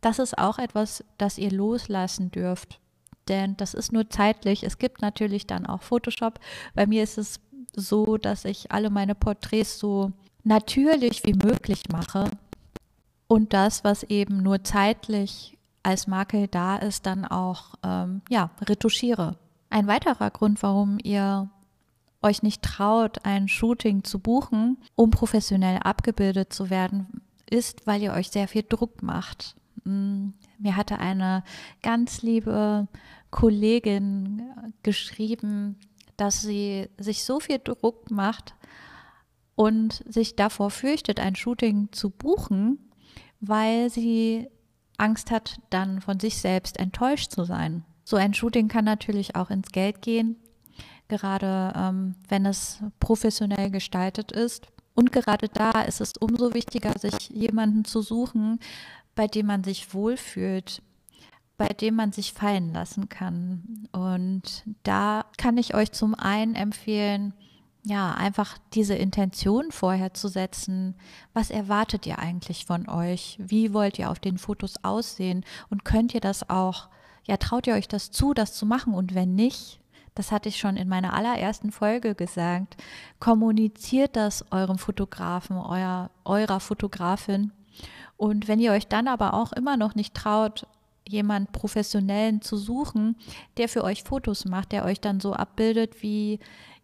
das 0.00 0.18
ist 0.18 0.38
auch 0.38 0.58
etwas, 0.58 1.04
das 1.18 1.38
ihr 1.38 1.50
loslassen 1.50 2.30
dürft. 2.30 2.80
Denn 3.28 3.56
das 3.56 3.72
ist 3.72 3.92
nur 3.92 4.10
zeitlich. 4.10 4.62
Es 4.62 4.78
gibt 4.78 5.00
natürlich 5.00 5.46
dann 5.46 5.64
auch 5.64 5.82
Photoshop. 5.82 6.38
Bei 6.74 6.86
mir 6.86 7.02
ist 7.02 7.16
es 7.16 7.40
so, 7.74 8.18
dass 8.18 8.44
ich 8.44 8.70
alle 8.70 8.90
meine 8.90 9.14
Porträts 9.14 9.78
so 9.78 10.12
natürlich 10.44 11.24
wie 11.24 11.32
möglich 11.32 11.84
mache 11.90 12.30
und 13.26 13.52
das, 13.52 13.82
was 13.82 14.02
eben 14.04 14.42
nur 14.42 14.62
zeitlich 14.62 15.58
als 15.82 16.06
Makel 16.06 16.48
da 16.48 16.76
ist, 16.76 17.06
dann 17.06 17.24
auch 17.24 17.74
ähm, 17.82 18.22
ja, 18.28 18.50
retuschiere. 18.60 19.36
Ein 19.70 19.86
weiterer 19.86 20.30
Grund, 20.30 20.62
warum 20.62 20.98
ihr 21.02 21.50
euch 22.24 22.42
nicht 22.42 22.62
traut, 22.62 23.24
ein 23.24 23.48
Shooting 23.48 24.02
zu 24.02 24.18
buchen, 24.18 24.78
um 24.96 25.10
professionell 25.10 25.78
abgebildet 25.78 26.52
zu 26.52 26.70
werden, 26.70 27.22
ist, 27.48 27.86
weil 27.86 28.02
ihr 28.02 28.12
euch 28.12 28.30
sehr 28.30 28.48
viel 28.48 28.64
Druck 28.68 29.02
macht. 29.02 29.54
Mm, 29.84 30.30
mir 30.58 30.76
hatte 30.76 30.98
eine 30.98 31.44
ganz 31.82 32.22
liebe 32.22 32.88
Kollegin 33.30 34.42
geschrieben, 34.82 35.76
dass 36.16 36.40
sie 36.40 36.88
sich 36.98 37.24
so 37.24 37.40
viel 37.40 37.58
Druck 37.62 38.10
macht 38.10 38.54
und 39.54 40.02
sich 40.08 40.34
davor 40.34 40.70
fürchtet, 40.70 41.20
ein 41.20 41.36
Shooting 41.36 41.90
zu 41.92 42.10
buchen, 42.10 42.78
weil 43.40 43.90
sie 43.90 44.48
Angst 44.96 45.30
hat, 45.30 45.60
dann 45.70 46.00
von 46.00 46.18
sich 46.18 46.38
selbst 46.38 46.78
enttäuscht 46.78 47.32
zu 47.32 47.44
sein. 47.44 47.84
So 48.04 48.16
ein 48.16 48.32
Shooting 48.32 48.68
kann 48.68 48.84
natürlich 48.84 49.36
auch 49.36 49.50
ins 49.50 49.70
Geld 49.72 50.00
gehen 50.02 50.36
gerade 51.08 51.72
ähm, 51.76 52.14
wenn 52.28 52.46
es 52.46 52.80
professionell 53.00 53.70
gestaltet 53.70 54.32
ist. 54.32 54.68
Und 54.94 55.12
gerade 55.12 55.48
da 55.48 55.82
ist 55.82 56.00
es 56.00 56.12
umso 56.16 56.54
wichtiger, 56.54 56.96
sich 56.98 57.28
jemanden 57.30 57.84
zu 57.84 58.00
suchen, 58.00 58.60
bei 59.14 59.26
dem 59.26 59.46
man 59.46 59.64
sich 59.64 59.92
wohlfühlt, 59.92 60.82
bei 61.56 61.68
dem 61.68 61.96
man 61.96 62.12
sich 62.12 62.32
fallen 62.32 62.72
lassen 62.72 63.08
kann. 63.08 63.88
Und 63.92 64.64
da 64.82 65.24
kann 65.36 65.56
ich 65.56 65.74
euch 65.74 65.92
zum 65.92 66.14
einen 66.14 66.54
empfehlen, 66.54 67.34
ja, 67.86 68.12
einfach 68.12 68.56
diese 68.72 68.94
Intention 68.94 69.70
vorher 69.70 70.14
zu 70.14 70.28
setzen. 70.28 70.94
Was 71.34 71.50
erwartet 71.50 72.06
ihr 72.06 72.18
eigentlich 72.18 72.64
von 72.64 72.88
euch? 72.88 73.36
Wie 73.38 73.74
wollt 73.74 73.98
ihr 73.98 74.10
auf 74.10 74.18
den 74.18 74.38
Fotos 74.38 74.82
aussehen? 74.82 75.44
Und 75.68 75.84
könnt 75.84 76.14
ihr 76.14 76.20
das 76.20 76.48
auch, 76.48 76.88
ja, 77.24 77.36
traut 77.36 77.66
ihr 77.66 77.74
euch 77.74 77.86
das 77.86 78.10
zu, 78.10 78.32
das 78.32 78.54
zu 78.54 78.64
machen? 78.64 78.94
Und 78.94 79.14
wenn 79.14 79.34
nicht, 79.34 79.80
das 80.14 80.30
hatte 80.30 80.48
ich 80.48 80.56
schon 80.56 80.76
in 80.76 80.88
meiner 80.88 81.14
allerersten 81.14 81.72
Folge 81.72 82.14
gesagt, 82.14 82.76
kommuniziert 83.18 84.16
das 84.16 84.44
eurem 84.52 84.78
Fotografen, 84.78 85.56
euer, 85.56 86.10
eurer 86.24 86.60
Fotografin. 86.60 87.52
Und 88.16 88.46
wenn 88.46 88.60
ihr 88.60 88.72
euch 88.72 88.86
dann 88.86 89.08
aber 89.08 89.34
auch 89.34 89.52
immer 89.52 89.76
noch 89.76 89.94
nicht 89.94 90.14
traut, 90.14 90.66
jemand 91.06 91.52
Professionellen 91.52 92.40
zu 92.40 92.56
suchen, 92.56 93.16
der 93.56 93.68
für 93.68 93.84
euch 93.84 94.04
Fotos 94.04 94.44
macht, 94.44 94.72
der 94.72 94.84
euch 94.84 95.00
dann 95.00 95.20
so 95.20 95.34
abbildet, 95.34 96.02
wie 96.02 96.38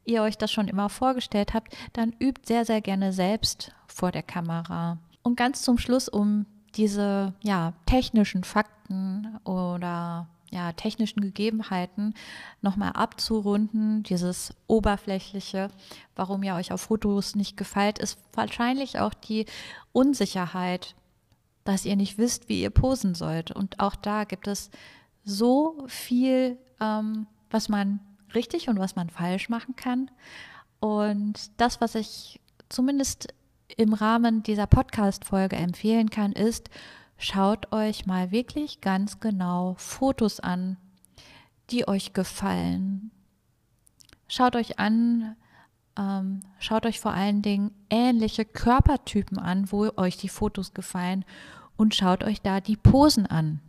ihr 0.04 0.22
euch 0.22 0.36
das 0.36 0.50
schon 0.50 0.68
immer 0.68 0.88
vorgestellt 0.88 1.54
habt, 1.54 1.76
dann 1.92 2.14
übt 2.18 2.42
sehr, 2.44 2.64
sehr 2.64 2.80
gerne 2.80 3.12
selbst 3.12 3.72
vor 3.86 4.10
der 4.12 4.22
Kamera. 4.22 4.98
Und 5.22 5.36
ganz 5.36 5.62
zum 5.62 5.78
Schluss, 5.78 6.08
um 6.08 6.46
diese 6.74 7.34
ja, 7.42 7.74
technischen 7.86 8.44
Fakten 8.44 9.38
oder 9.44 10.28
ja, 10.50 10.72
technischen 10.72 11.20
Gegebenheiten 11.20 12.14
nochmal 12.60 12.92
abzurunden, 12.92 14.02
dieses 14.02 14.54
oberflächliche, 14.66 15.70
warum 16.16 16.42
ihr 16.42 16.54
euch 16.54 16.72
auf 16.72 16.80
Fotos 16.82 17.36
nicht 17.36 17.56
gefällt, 17.56 17.98
ist 17.98 18.18
wahrscheinlich 18.32 18.98
auch 18.98 19.14
die 19.14 19.46
Unsicherheit, 19.92 20.94
dass 21.64 21.84
ihr 21.84 21.96
nicht 21.96 22.18
wisst, 22.18 22.48
wie 22.48 22.62
ihr 22.62 22.70
posen 22.70 23.14
sollt. 23.14 23.52
Und 23.52 23.78
auch 23.80 23.94
da 23.94 24.24
gibt 24.24 24.48
es 24.48 24.70
so 25.24 25.84
viel, 25.86 26.58
ähm, 26.80 27.26
was 27.50 27.68
man 27.68 28.00
richtig 28.34 28.68
und 28.68 28.78
was 28.78 28.96
man 28.96 29.10
falsch 29.10 29.48
machen 29.48 29.76
kann. 29.76 30.10
Und 30.80 31.50
das, 31.58 31.80
was 31.80 31.94
ich 31.94 32.40
zumindest 32.68 33.28
im 33.76 33.92
Rahmen 33.92 34.42
dieser 34.42 34.66
Podcast-Folge 34.66 35.56
empfehlen 35.56 36.10
kann, 36.10 36.32
ist, 36.32 36.70
schaut 37.20 37.70
euch 37.72 38.06
mal 38.06 38.32
wirklich 38.32 38.80
ganz 38.80 39.20
genau 39.20 39.74
Fotos 39.78 40.40
an, 40.40 40.78
die 41.70 41.86
euch 41.86 42.14
gefallen. 42.14 43.10
Schaut 44.26 44.56
euch 44.56 44.78
an, 44.78 45.36
ähm, 45.96 46.40
schaut 46.58 46.86
euch 46.86 46.98
vor 46.98 47.12
allen 47.12 47.42
Dingen 47.42 47.72
ähnliche 47.90 48.44
Körpertypen 48.44 49.38
an, 49.38 49.70
wo 49.70 49.90
euch 49.96 50.16
die 50.16 50.30
Fotos 50.30 50.72
gefallen 50.72 51.24
und 51.76 51.94
schaut 51.94 52.24
euch 52.24 52.40
da 52.40 52.60
die 52.60 52.76
Posen 52.76 53.26
an. 53.26 53.60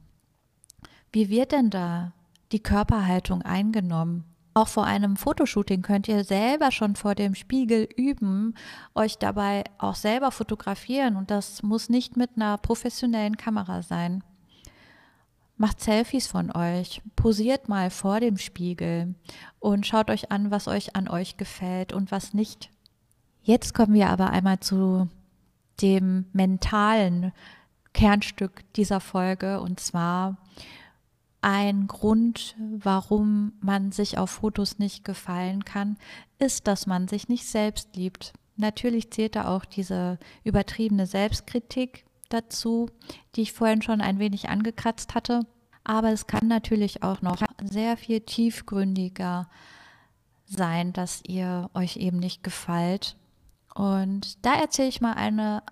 Wie 1.11 1.29
wird 1.29 1.51
denn 1.51 1.69
da 1.69 2.13
die 2.53 2.63
Körperhaltung 2.63 3.41
eingenommen? 3.41 4.23
Auch 4.53 4.67
vor 4.67 4.85
einem 4.85 5.15
Fotoshooting 5.15 5.81
könnt 5.81 6.09
ihr 6.09 6.25
selber 6.25 6.71
schon 6.71 6.95
vor 6.95 7.15
dem 7.15 7.35
Spiegel 7.35 7.87
üben, 7.95 8.55
euch 8.95 9.17
dabei 9.17 9.63
auch 9.77 9.95
selber 9.95 10.31
fotografieren 10.31 11.15
und 11.15 11.31
das 11.31 11.63
muss 11.63 11.87
nicht 11.87 12.17
mit 12.17 12.31
einer 12.35 12.57
professionellen 12.57 13.37
Kamera 13.37 13.81
sein. 13.81 14.23
Macht 15.55 15.79
Selfies 15.79 16.27
von 16.27 16.51
euch, 16.53 17.01
posiert 17.15 17.69
mal 17.69 17.89
vor 17.89 18.19
dem 18.19 18.37
Spiegel 18.37 19.15
und 19.59 19.85
schaut 19.85 20.09
euch 20.09 20.31
an, 20.31 20.51
was 20.51 20.67
euch 20.67 20.95
an 20.95 21.07
euch 21.07 21.37
gefällt 21.37 21.93
und 21.93 22.11
was 22.11 22.33
nicht. 22.33 22.71
Jetzt 23.43 23.73
kommen 23.73 23.93
wir 23.93 24.09
aber 24.09 24.31
einmal 24.31 24.59
zu 24.59 25.07
dem 25.81 26.25
mentalen 26.33 27.31
Kernstück 27.93 28.63
dieser 28.73 28.99
Folge 28.99 29.61
und 29.61 29.79
zwar 29.79 30.37
ein 31.41 31.87
Grund, 31.87 32.55
warum 32.59 33.53
man 33.61 33.91
sich 33.91 34.17
auf 34.17 34.29
Fotos 34.29 34.77
nicht 34.77 35.03
gefallen 35.03 35.65
kann, 35.65 35.97
ist, 36.37 36.67
dass 36.67 36.85
man 36.85 37.07
sich 37.07 37.27
nicht 37.27 37.47
selbst 37.47 37.95
liebt. 37.95 38.33
Natürlich 38.57 39.11
zählt 39.11 39.35
da 39.35 39.47
auch 39.47 39.65
diese 39.65 40.19
übertriebene 40.43 41.07
Selbstkritik 41.07 42.05
dazu, 42.29 42.89
die 43.35 43.41
ich 43.41 43.53
vorhin 43.53 43.81
schon 43.81 44.01
ein 44.01 44.19
wenig 44.19 44.49
angekratzt 44.49 45.15
hatte. 45.15 45.41
Aber 45.83 46.11
es 46.11 46.27
kann 46.27 46.47
natürlich 46.47 47.01
auch 47.01 47.21
noch 47.23 47.41
sehr 47.63 47.97
viel 47.97 48.21
tiefgründiger 48.21 49.49
sein, 50.45 50.93
dass 50.93 51.23
ihr 51.25 51.71
euch 51.73 51.97
eben 51.97 52.17
nicht 52.17 52.43
gefällt. 52.43 53.15
Und 53.73 54.45
da 54.45 54.53
erzähle 54.53 54.89
ich 54.89 55.01
mal 55.01 55.13
eine, 55.13 55.63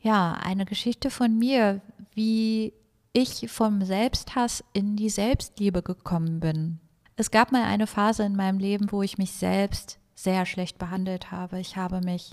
ja, 0.00 0.32
eine 0.32 0.64
Geschichte 0.64 1.10
von 1.10 1.38
mir, 1.38 1.82
wie 2.14 2.72
ich 3.12 3.50
vom 3.50 3.84
Selbsthass 3.84 4.64
in 4.72 4.96
die 4.96 5.10
Selbstliebe 5.10 5.82
gekommen 5.82 6.40
bin. 6.40 6.80
Es 7.16 7.30
gab 7.30 7.52
mal 7.52 7.64
eine 7.64 7.86
Phase 7.86 8.24
in 8.24 8.36
meinem 8.36 8.58
Leben, 8.58 8.90
wo 8.90 9.02
ich 9.02 9.18
mich 9.18 9.32
selbst 9.32 9.98
sehr 10.14 10.46
schlecht 10.46 10.78
behandelt 10.78 11.30
habe. 11.30 11.60
Ich 11.60 11.76
habe 11.76 12.00
mich 12.00 12.32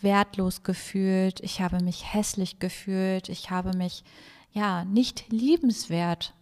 wertlos 0.00 0.62
gefühlt, 0.62 1.40
ich 1.40 1.60
habe 1.60 1.82
mich 1.82 2.14
hässlich 2.14 2.58
gefühlt, 2.58 3.28
ich 3.28 3.50
habe 3.50 3.76
mich 3.76 4.04
ja 4.52 4.84
nicht 4.84 5.30
liebenswert 5.30 6.34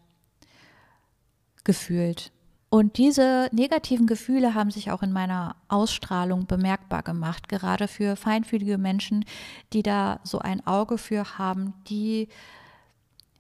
gefühlt. 1.65 2.31
Und 2.71 2.99
diese 2.99 3.49
negativen 3.51 4.07
Gefühle 4.07 4.55
haben 4.55 4.71
sich 4.71 4.91
auch 4.91 5.03
in 5.03 5.13
meiner 5.13 5.57
Ausstrahlung 5.69 6.47
bemerkbar 6.47 7.03
gemacht, 7.03 7.49
gerade 7.49 7.89
für 7.89 8.15
feinfühlige 8.15 8.77
Menschen, 8.77 9.25
die 9.73 9.83
da 9.83 10.21
so 10.23 10.39
ein 10.39 10.67
Auge 10.67 10.99
für 10.99 11.39
haben, 11.39 11.73
die 11.89 12.29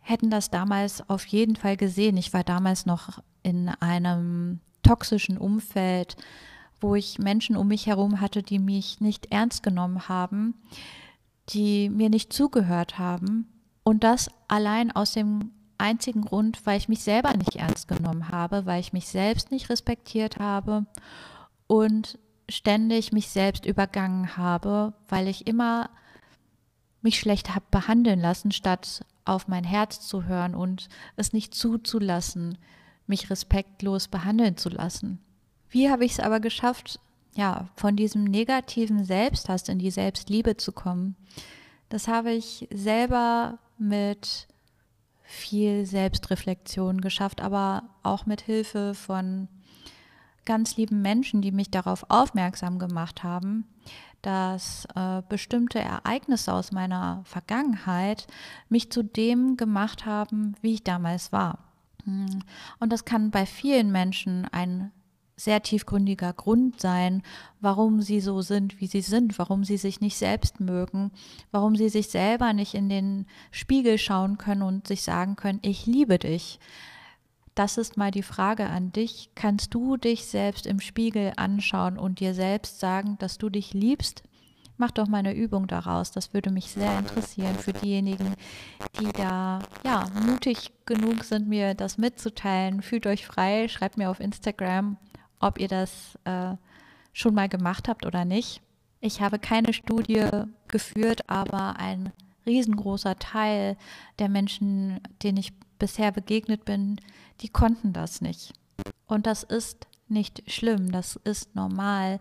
hätten 0.08 0.30
das 0.30 0.50
damals 0.50 1.08
auf 1.08 1.26
jeden 1.26 1.56
Fall 1.56 1.76
gesehen. 1.76 2.16
Ich 2.16 2.32
war 2.32 2.44
damals 2.44 2.86
noch 2.86 3.22
in 3.42 3.68
einem 3.68 4.60
toxischen 4.82 5.36
Umfeld, 5.38 6.16
wo 6.80 6.94
ich 6.94 7.18
Menschen 7.18 7.56
um 7.56 7.68
mich 7.68 7.86
herum 7.86 8.20
hatte, 8.20 8.42
die 8.42 8.58
mich 8.58 9.00
nicht 9.00 9.32
ernst 9.32 9.62
genommen 9.62 10.08
haben, 10.08 10.54
die 11.50 11.90
mir 11.90 12.08
nicht 12.08 12.32
zugehört 12.32 12.98
haben. 12.98 13.48
Und 13.82 14.04
das 14.04 14.30
allein 14.48 14.90
aus 14.92 15.12
dem 15.12 15.50
einzigen 15.76 16.22
Grund, 16.22 16.64
weil 16.66 16.78
ich 16.78 16.88
mich 16.88 17.02
selber 17.02 17.36
nicht 17.36 17.56
ernst 17.56 17.88
genommen 17.88 18.30
habe, 18.30 18.66
weil 18.66 18.80
ich 18.80 18.92
mich 18.92 19.08
selbst 19.08 19.50
nicht 19.50 19.70
respektiert 19.70 20.38
habe 20.38 20.86
und 21.66 22.18
ständig 22.48 23.12
mich 23.12 23.28
selbst 23.28 23.66
übergangen 23.66 24.36
habe, 24.36 24.94
weil 25.08 25.28
ich 25.28 25.46
immer 25.46 25.90
mich 27.02 27.18
schlecht 27.18 27.54
habe 27.54 27.64
behandeln 27.70 28.20
lassen, 28.20 28.50
statt 28.50 29.04
auf 29.24 29.48
mein 29.48 29.64
Herz 29.64 30.00
zu 30.00 30.24
hören 30.24 30.54
und 30.54 30.88
es 31.16 31.32
nicht 31.32 31.54
zuzulassen, 31.54 32.58
mich 33.06 33.30
respektlos 33.30 34.08
behandeln 34.08 34.56
zu 34.56 34.68
lassen. 34.68 35.20
Wie 35.70 35.90
habe 35.90 36.04
ich 36.04 36.12
es 36.12 36.20
aber 36.20 36.40
geschafft, 36.40 36.98
ja, 37.34 37.68
von 37.76 37.96
diesem 37.96 38.24
negativen 38.24 39.04
Selbsthass 39.04 39.68
in 39.68 39.78
die 39.78 39.90
Selbstliebe 39.90 40.56
zu 40.56 40.72
kommen? 40.72 41.16
Das 41.88 42.08
habe 42.08 42.32
ich 42.32 42.68
selber 42.72 43.58
mit 43.78 44.48
viel 45.22 45.84
Selbstreflexion 45.84 47.00
geschafft, 47.00 47.42
aber 47.42 47.82
auch 48.02 48.26
mit 48.26 48.40
Hilfe 48.40 48.94
von 48.94 49.48
ganz 50.46 50.78
lieben 50.78 51.02
Menschen, 51.02 51.42
die 51.42 51.52
mich 51.52 51.70
darauf 51.70 52.06
aufmerksam 52.08 52.78
gemacht 52.78 53.22
haben, 53.22 53.66
dass 54.22 54.86
äh, 54.96 55.22
bestimmte 55.28 55.78
Ereignisse 55.78 56.52
aus 56.52 56.72
meiner 56.72 57.22
Vergangenheit 57.24 58.26
mich 58.68 58.90
zu 58.90 59.02
dem 59.02 59.56
gemacht 59.56 60.06
haben, 60.06 60.54
wie 60.60 60.74
ich 60.74 60.84
damals 60.84 61.32
war. 61.32 61.58
Hm. 62.04 62.42
Und 62.80 62.92
das 62.92 63.04
kann 63.04 63.30
bei 63.30 63.46
vielen 63.46 63.92
Menschen 63.92 64.46
ein 64.50 64.90
sehr 65.38 65.62
tiefgründiger 65.62 66.32
Grund 66.32 66.80
sein, 66.80 67.22
warum 67.60 68.02
sie 68.02 68.20
so 68.20 68.42
sind, 68.42 68.80
wie 68.80 68.88
sie 68.88 69.02
sind, 69.02 69.38
warum 69.38 69.62
sie 69.62 69.76
sich 69.76 70.00
nicht 70.00 70.16
selbst 70.16 70.58
mögen, 70.58 71.12
warum 71.52 71.76
sie 71.76 71.88
sich 71.88 72.08
selber 72.08 72.52
nicht 72.52 72.74
in 72.74 72.88
den 72.88 73.26
Spiegel 73.52 73.98
schauen 73.98 74.36
können 74.36 74.62
und 74.62 74.88
sich 74.88 75.02
sagen 75.02 75.36
können, 75.36 75.60
ich 75.62 75.86
liebe 75.86 76.18
dich. 76.18 76.58
Das 77.58 77.76
ist 77.76 77.96
mal 77.96 78.12
die 78.12 78.22
Frage 78.22 78.68
an 78.68 78.92
dich. 78.92 79.30
Kannst 79.34 79.74
du 79.74 79.96
dich 79.96 80.26
selbst 80.26 80.64
im 80.66 80.78
Spiegel 80.78 81.32
anschauen 81.36 81.98
und 81.98 82.20
dir 82.20 82.32
selbst 82.32 82.78
sagen, 82.78 83.16
dass 83.18 83.36
du 83.36 83.50
dich 83.50 83.74
liebst? 83.74 84.22
Mach 84.76 84.92
doch 84.92 85.08
mal 85.08 85.18
eine 85.18 85.34
Übung 85.34 85.66
daraus. 85.66 86.12
Das 86.12 86.32
würde 86.32 86.52
mich 86.52 86.70
sehr 86.70 86.96
interessieren 86.96 87.56
für 87.56 87.72
diejenigen, 87.72 88.34
die 89.00 89.10
da 89.12 89.58
ja 89.84 90.06
mutig 90.24 90.70
genug 90.86 91.24
sind, 91.24 91.48
mir 91.48 91.74
das 91.74 91.98
mitzuteilen. 91.98 92.80
Fühlt 92.80 93.08
euch 93.08 93.26
frei, 93.26 93.66
schreibt 93.66 93.98
mir 93.98 94.08
auf 94.08 94.20
Instagram 94.20 94.96
ob 95.40 95.58
ihr 95.58 95.68
das 95.68 96.18
äh, 96.24 96.54
schon 97.12 97.34
mal 97.34 97.48
gemacht 97.48 97.88
habt 97.88 98.06
oder 98.06 98.24
nicht. 98.24 98.60
Ich 99.00 99.20
habe 99.20 99.38
keine 99.38 99.72
Studie 99.72 100.28
geführt, 100.68 101.28
aber 101.28 101.76
ein 101.78 102.12
riesengroßer 102.46 103.16
Teil 103.18 103.76
der 104.18 104.28
Menschen, 104.28 105.00
denen 105.22 105.38
ich 105.38 105.52
bisher 105.78 106.12
begegnet 106.12 106.64
bin, 106.64 107.00
die 107.40 107.48
konnten 107.48 107.92
das 107.92 108.20
nicht. 108.20 108.52
Und 109.06 109.26
das 109.26 109.42
ist 109.42 109.86
nicht 110.08 110.42
schlimm, 110.50 110.92
das 110.92 111.16
ist 111.16 111.54
normal. 111.54 112.20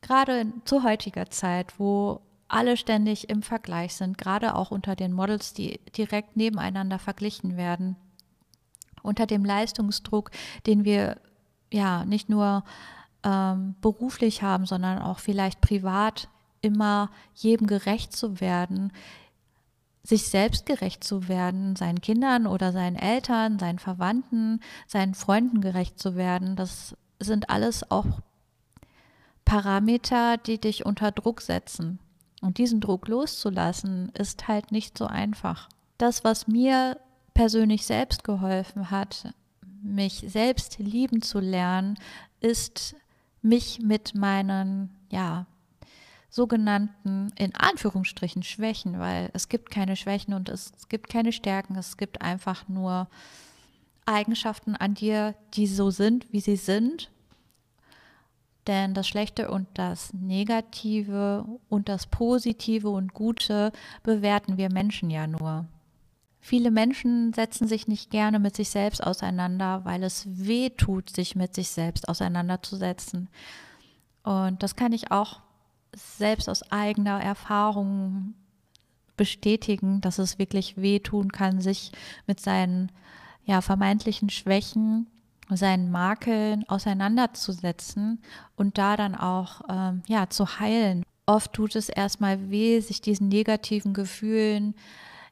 Gerade 0.00 0.46
zu 0.64 0.82
heutiger 0.82 1.30
Zeit, 1.30 1.78
wo 1.78 2.20
alle 2.48 2.76
ständig 2.76 3.28
im 3.28 3.42
Vergleich 3.42 3.94
sind, 3.94 4.18
gerade 4.18 4.54
auch 4.54 4.70
unter 4.70 4.96
den 4.96 5.12
Models, 5.12 5.52
die 5.52 5.80
direkt 5.96 6.36
nebeneinander 6.36 6.98
verglichen 6.98 7.56
werden, 7.56 7.96
unter 9.02 9.26
dem 9.26 9.44
Leistungsdruck, 9.44 10.30
den 10.66 10.84
wir 10.84 11.20
ja 11.72 12.04
nicht 12.04 12.28
nur 12.28 12.64
ähm, 13.22 13.76
beruflich 13.80 14.42
haben, 14.42 14.66
sondern 14.66 15.00
auch 15.00 15.20
vielleicht 15.20 15.60
privat 15.60 16.28
immer 16.60 17.10
jedem 17.34 17.66
gerecht 17.66 18.12
zu 18.12 18.40
werden, 18.40 18.92
sich 20.02 20.28
selbst 20.28 20.66
gerecht 20.66 21.04
zu 21.04 21.28
werden, 21.28 21.76
seinen 21.76 22.00
Kindern 22.00 22.46
oder 22.46 22.72
seinen 22.72 22.96
Eltern, 22.96 23.58
seinen 23.58 23.78
Verwandten, 23.78 24.60
seinen 24.86 25.14
Freunden 25.14 25.60
gerecht 25.60 25.98
zu 25.98 26.16
werden. 26.16 26.56
Das 26.56 26.96
sind 27.18 27.50
alles 27.50 27.90
auch 27.90 28.06
Parameter, 29.44 30.36
die 30.38 30.58
dich 30.58 30.86
unter 30.86 31.12
Druck 31.12 31.40
setzen. 31.40 31.98
Und 32.40 32.56
diesen 32.56 32.80
Druck 32.80 33.08
loszulassen, 33.08 34.10
ist 34.14 34.48
halt 34.48 34.72
nicht 34.72 34.96
so 34.96 35.06
einfach. 35.06 35.68
Das, 35.98 36.24
was 36.24 36.46
mir 36.46 36.98
persönlich 37.34 37.84
selbst 37.84 38.24
geholfen 38.24 38.90
hat, 38.90 39.34
mich 39.82 40.24
selbst 40.26 40.78
lieben 40.78 41.20
zu 41.20 41.38
lernen, 41.40 41.98
ist 42.40 42.94
mich 43.42 43.80
mit 43.80 44.14
meinen, 44.14 44.90
ja, 45.10 45.46
sogenannten, 46.30 47.32
in 47.36 47.54
Anführungsstrichen, 47.54 48.42
Schwächen, 48.42 48.98
weil 48.98 49.30
es 49.34 49.48
gibt 49.48 49.70
keine 49.70 49.96
Schwächen 49.96 50.32
und 50.32 50.48
es 50.48 50.72
gibt 50.88 51.10
keine 51.10 51.32
Stärken, 51.32 51.76
es 51.76 51.96
gibt 51.96 52.22
einfach 52.22 52.68
nur 52.68 53.08
Eigenschaften 54.06 54.76
an 54.76 54.94
dir, 54.94 55.34
die 55.54 55.66
so 55.66 55.90
sind, 55.90 56.32
wie 56.32 56.40
sie 56.40 56.56
sind. 56.56 57.10
Denn 58.66 58.94
das 58.94 59.08
Schlechte 59.08 59.50
und 59.50 59.66
das 59.74 60.12
Negative 60.12 61.44
und 61.68 61.88
das 61.88 62.06
Positive 62.06 62.88
und 62.88 63.14
Gute 63.14 63.72
bewerten 64.02 64.56
wir 64.56 64.70
Menschen 64.70 65.10
ja 65.10 65.26
nur. 65.26 65.66
Viele 66.40 66.70
Menschen 66.70 67.32
setzen 67.32 67.66
sich 67.66 67.88
nicht 67.88 68.10
gerne 68.10 68.38
mit 68.38 68.56
sich 68.56 68.70
selbst 68.70 69.02
auseinander, 69.02 69.84
weil 69.84 70.02
es 70.02 70.26
weh 70.26 70.70
tut, 70.70 71.10
sich 71.10 71.36
mit 71.36 71.54
sich 71.54 71.68
selbst 71.70 72.08
auseinanderzusetzen. 72.08 73.28
Und 74.22 74.62
das 74.62 74.76
kann 74.76 74.92
ich 74.92 75.10
auch 75.10 75.40
selbst 75.94 76.48
aus 76.48 76.62
eigener 76.70 77.22
Erfahrung 77.22 78.34
bestätigen, 79.16 80.00
dass 80.00 80.18
es 80.18 80.38
wirklich 80.38 80.76
wehtun 80.76 81.30
kann, 81.30 81.60
sich 81.60 81.92
mit 82.26 82.40
seinen 82.40 82.90
ja, 83.44 83.60
vermeintlichen 83.60 84.30
Schwächen, 84.30 85.08
seinen 85.48 85.90
Makeln 85.90 86.68
auseinanderzusetzen 86.68 88.22
und 88.56 88.78
da 88.78 88.96
dann 88.96 89.14
auch 89.14 89.62
ähm, 89.68 90.02
ja, 90.06 90.30
zu 90.30 90.60
heilen. 90.60 91.04
Oft 91.26 91.52
tut 91.52 91.76
es 91.76 91.88
erstmal 91.88 92.50
weh, 92.50 92.80
sich 92.80 93.00
diesen 93.00 93.28
negativen 93.28 93.94
Gefühlen 93.94 94.74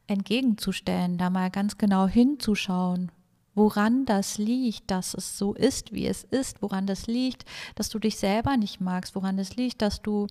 entgegenzustellen, 0.07 1.17
da 1.17 1.29
mal 1.29 1.49
ganz 1.49 1.77
genau 1.77 2.07
hinzuschauen, 2.07 3.11
woran 3.55 4.05
das 4.05 4.37
liegt, 4.37 4.89
dass 4.91 5.13
es 5.13 5.37
so 5.37 5.53
ist, 5.53 5.93
wie 5.93 6.07
es 6.07 6.23
ist, 6.23 6.61
woran 6.61 6.87
das 6.87 7.07
liegt, 7.07 7.45
dass 7.75 7.89
du 7.89 7.99
dich 7.99 8.17
selber 8.17 8.57
nicht 8.57 8.81
magst, 8.81 9.15
woran 9.15 9.37
das 9.37 9.55
liegt, 9.55 9.81
dass 9.81 10.01
du 10.01 10.27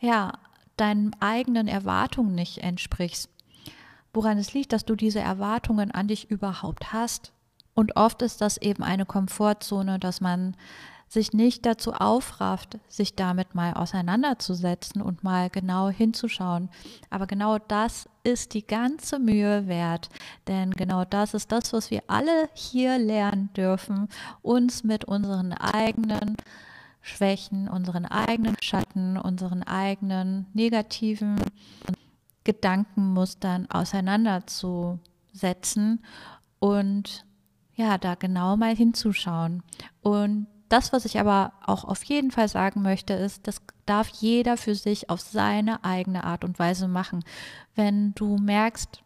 ja 0.00 0.32
deinen 0.76 1.14
eigenen 1.20 1.68
Erwartungen 1.68 2.34
nicht 2.34 2.58
entsprichst, 2.58 3.28
woran 4.12 4.38
es 4.38 4.54
liegt, 4.54 4.72
dass 4.72 4.84
du 4.84 4.96
diese 4.96 5.20
Erwartungen 5.20 5.90
an 5.90 6.08
dich 6.08 6.30
überhaupt 6.30 6.92
hast. 6.92 7.32
Und 7.74 7.96
oft 7.96 8.22
ist 8.22 8.40
das 8.40 8.56
eben 8.56 8.82
eine 8.82 9.06
Komfortzone, 9.06 9.98
dass 9.98 10.20
man 10.20 10.56
sich 11.10 11.32
nicht 11.32 11.66
dazu 11.66 11.92
aufrafft, 11.92 12.78
sich 12.88 13.16
damit 13.16 13.54
mal 13.54 13.74
auseinanderzusetzen 13.74 15.02
und 15.02 15.24
mal 15.24 15.50
genau 15.50 15.90
hinzuschauen. 15.90 16.70
Aber 17.10 17.26
genau 17.26 17.58
das 17.58 18.08
ist 18.22 18.54
die 18.54 18.66
ganze 18.66 19.18
Mühe 19.18 19.66
wert, 19.66 20.08
denn 20.46 20.70
genau 20.72 21.04
das 21.04 21.34
ist 21.34 21.52
das, 21.52 21.72
was 21.72 21.90
wir 21.90 22.02
alle 22.06 22.48
hier 22.54 22.98
lernen 22.98 23.50
dürfen, 23.56 24.08
uns 24.42 24.84
mit 24.84 25.04
unseren 25.04 25.52
eigenen 25.52 26.36
Schwächen, 27.02 27.68
unseren 27.68 28.06
eigenen 28.06 28.56
Schatten, 28.62 29.16
unseren 29.16 29.62
eigenen 29.62 30.46
negativen 30.52 31.36
Gedankenmustern 32.44 33.70
auseinanderzusetzen 33.70 36.04
und 36.58 37.24
ja, 37.74 37.96
da 37.96 38.14
genau 38.14 38.56
mal 38.56 38.76
hinzuschauen. 38.76 39.62
Und 40.02 40.46
das, 40.70 40.92
was 40.92 41.04
ich 41.04 41.18
aber 41.18 41.52
auch 41.66 41.84
auf 41.84 42.02
jeden 42.04 42.30
Fall 42.30 42.48
sagen 42.48 42.80
möchte, 42.80 43.12
ist, 43.12 43.46
das 43.46 43.60
darf 43.86 44.08
jeder 44.08 44.56
für 44.56 44.76
sich 44.76 45.10
auf 45.10 45.20
seine 45.20 45.84
eigene 45.84 46.24
Art 46.24 46.44
und 46.44 46.58
Weise 46.58 46.86
machen. 46.86 47.24
Wenn 47.74 48.14
du 48.14 48.38
merkst, 48.38 49.02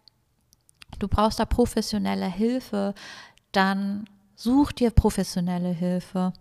du 0.98 1.08
brauchst 1.08 1.40
da 1.40 1.46
professionelle 1.46 2.26
Hilfe, 2.26 2.94
dann 3.50 4.04
such 4.36 4.72
dir 4.72 4.90
professionelle 4.90 5.70
Hilfe. 5.70 6.34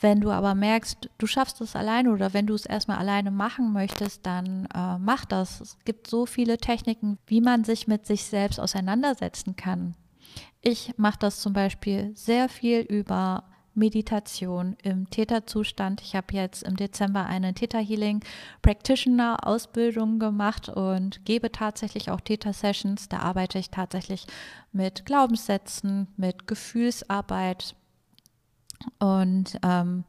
Wenn 0.00 0.20
du 0.20 0.30
aber 0.32 0.56
merkst, 0.56 1.10
du 1.18 1.26
schaffst 1.28 1.60
es 1.60 1.76
alleine 1.76 2.10
oder 2.10 2.32
wenn 2.32 2.46
du 2.46 2.54
es 2.54 2.66
erstmal 2.66 2.98
alleine 2.98 3.30
machen 3.30 3.72
möchtest, 3.72 4.26
dann 4.26 4.66
äh, 4.74 4.98
mach 4.98 5.26
das. 5.26 5.60
Es 5.60 5.78
gibt 5.84 6.08
so 6.08 6.26
viele 6.26 6.58
Techniken, 6.58 7.18
wie 7.26 7.40
man 7.40 7.62
sich 7.62 7.86
mit 7.86 8.04
sich 8.04 8.24
selbst 8.24 8.58
auseinandersetzen 8.58 9.54
kann. 9.54 9.94
Ich 10.60 10.94
mache 10.96 11.18
das 11.20 11.40
zum 11.40 11.52
Beispiel 11.52 12.10
sehr 12.16 12.48
viel 12.48 12.80
über 12.80 13.44
Meditation 13.80 14.76
im 14.84 15.10
Täterzustand. 15.10 16.00
Ich 16.02 16.14
habe 16.14 16.32
jetzt 16.34 16.62
im 16.62 16.76
Dezember 16.76 17.26
eine 17.26 17.52
Theta 17.54 17.78
Healing 17.78 18.22
Practitioner 18.62 19.38
Ausbildung 19.44 20.20
gemacht 20.20 20.68
und 20.68 21.24
gebe 21.24 21.50
tatsächlich 21.50 22.10
auch 22.12 22.20
Theta 22.20 22.52
Sessions. 22.52 23.08
Da 23.08 23.18
arbeite 23.18 23.58
ich 23.58 23.70
tatsächlich 23.70 24.26
mit 24.70 25.04
Glaubenssätzen, 25.04 26.06
mit 26.16 26.46
Gefühlsarbeit 26.46 27.74
und 28.98 29.58
ähm, 29.64 30.04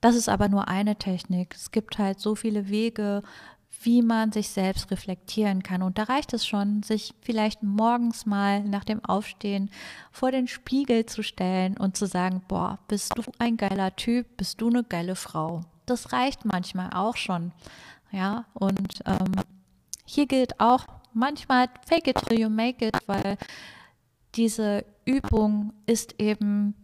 das 0.00 0.16
ist 0.16 0.28
aber 0.28 0.48
nur 0.48 0.68
eine 0.68 0.96
Technik. 0.96 1.54
Es 1.54 1.70
gibt 1.70 1.98
halt 1.98 2.20
so 2.20 2.34
viele 2.34 2.68
Wege, 2.68 3.22
wie 3.82 4.02
man 4.02 4.32
sich 4.32 4.50
selbst 4.50 4.90
reflektieren 4.90 5.62
kann. 5.62 5.82
Und 5.82 5.96
da 5.98 6.04
reicht 6.04 6.34
es 6.34 6.46
schon, 6.46 6.82
sich 6.82 7.14
vielleicht 7.22 7.62
morgens 7.62 8.26
mal 8.26 8.62
nach 8.62 8.84
dem 8.84 9.02
Aufstehen 9.04 9.70
vor 10.10 10.30
den 10.30 10.48
Spiegel 10.48 11.06
zu 11.06 11.22
stellen 11.22 11.76
und 11.76 11.96
zu 11.96 12.06
sagen, 12.06 12.42
boah, 12.46 12.78
bist 12.88 13.16
du 13.16 13.22
ein 13.38 13.56
geiler 13.56 13.96
Typ, 13.96 14.36
bist 14.36 14.60
du 14.60 14.68
eine 14.68 14.84
geile 14.84 15.16
Frau. 15.16 15.62
das 15.86 16.12
reicht 16.12 16.44
manchmal 16.44 16.90
auch 16.92 17.16
schon. 17.16 17.52
Ja, 18.12 18.44
und 18.54 19.00
ähm, 19.06 19.32
hier 20.04 20.26
gilt 20.26 20.60
auch 20.60 20.86
manchmal 21.12 21.68
fake 21.86 22.08
it 22.08 22.16
till 22.26 22.38
you 22.38 22.48
make 22.48 22.86
it, 22.86 22.96
weil 23.06 23.36
diese 24.34 24.84
Übung 25.04 25.72
ist 25.86 26.20
eben 26.20 26.74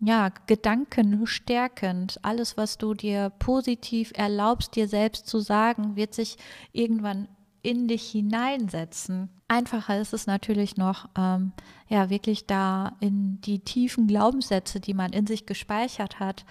ja, 0.00 0.30
gedankenstärkend. 0.46 2.18
Alles, 2.22 2.56
was 2.56 2.78
du 2.78 2.94
dir 2.94 3.30
positiv 3.38 4.12
erlaubst, 4.14 4.74
dir 4.74 4.88
selbst 4.88 5.26
zu 5.26 5.40
sagen, 5.40 5.96
wird 5.96 6.14
sich 6.14 6.38
irgendwann 6.72 7.28
in 7.62 7.88
dich 7.88 8.10
hineinsetzen. 8.10 9.28
Einfacher 9.48 10.00
ist 10.00 10.14
es 10.14 10.26
natürlich 10.26 10.78
noch, 10.78 11.10
ähm, 11.18 11.52
ja, 11.88 12.08
wirklich 12.08 12.46
da 12.46 12.96
in 13.00 13.42
die 13.42 13.58
tiefen 13.58 14.06
Glaubenssätze, 14.06 14.80
die 14.80 14.94
man 14.94 15.12
in 15.12 15.26
sich 15.26 15.44
gespeichert 15.44 16.18
hat, 16.18 16.46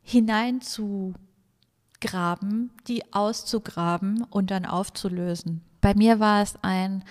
hineinzugraben, 0.00 2.70
die 2.86 3.12
auszugraben 3.12 4.24
und 4.30 4.50
dann 4.50 4.64
aufzulösen. 4.64 5.60
Bei 5.82 5.94
mir 5.94 6.18
war 6.18 6.42
es 6.42 6.54
ein 6.62 7.04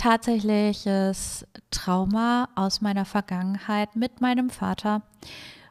tatsächliches 0.00 1.46
Trauma 1.70 2.48
aus 2.54 2.80
meiner 2.80 3.04
Vergangenheit 3.04 3.96
mit 3.96 4.22
meinem 4.22 4.48
Vater, 4.48 5.02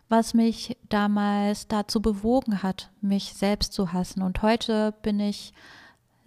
was 0.08 0.36
mich 0.36 0.78
damals 0.88 1.68
dazu 1.68 2.00
bewogen 2.00 2.62
hat, 2.62 2.92
mich 3.02 3.34
selbst 3.34 3.74
zu 3.74 3.92
hassen. 3.92 4.22
Und 4.22 4.44
heute 4.44 4.94
bin 5.02 5.20
ich 5.20 5.52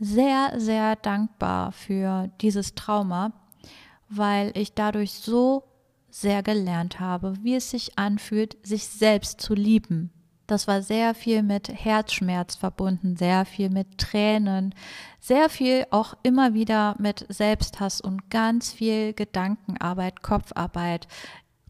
sehr, 0.01 0.55
sehr 0.57 0.97
dankbar 0.97 1.71
für 1.71 2.29
dieses 2.41 2.75
Trauma, 2.75 3.35
weil 4.09 4.51
ich 4.57 4.75
dadurch 4.75 5.13
so 5.13 5.63
sehr 6.11 6.43
gelernt 6.43 6.99
habe, 6.99 7.35
wie 7.43 7.55
es 7.55 7.71
sich 7.71 8.01
anfühlt, 8.01 8.57
sich 8.67 8.89
selbst 8.89 9.41
zu 9.41 9.55
lieben. 9.55 10.11
Das 10.53 10.69
war 10.69 10.83
sehr 10.83 11.15
viel 11.15 11.43
mit 11.43 11.69
Herzschmerz 11.69 12.57
verbunden, 12.57 13.17
sehr 13.17 13.47
viel 13.47 13.71
mit 13.71 13.97
Tränen, 13.97 14.75
sehr 15.19 15.49
viel 15.49 15.87
auch 15.91 16.13
immer 16.23 16.53
wieder 16.53 16.95
mit 16.99 17.25
Selbsthass 17.31 18.03
und 18.03 18.29
ganz 18.29 18.71
viel 18.71 19.15
Gedankenarbeit, 19.15 20.23
Kopfarbeit. 20.23 21.09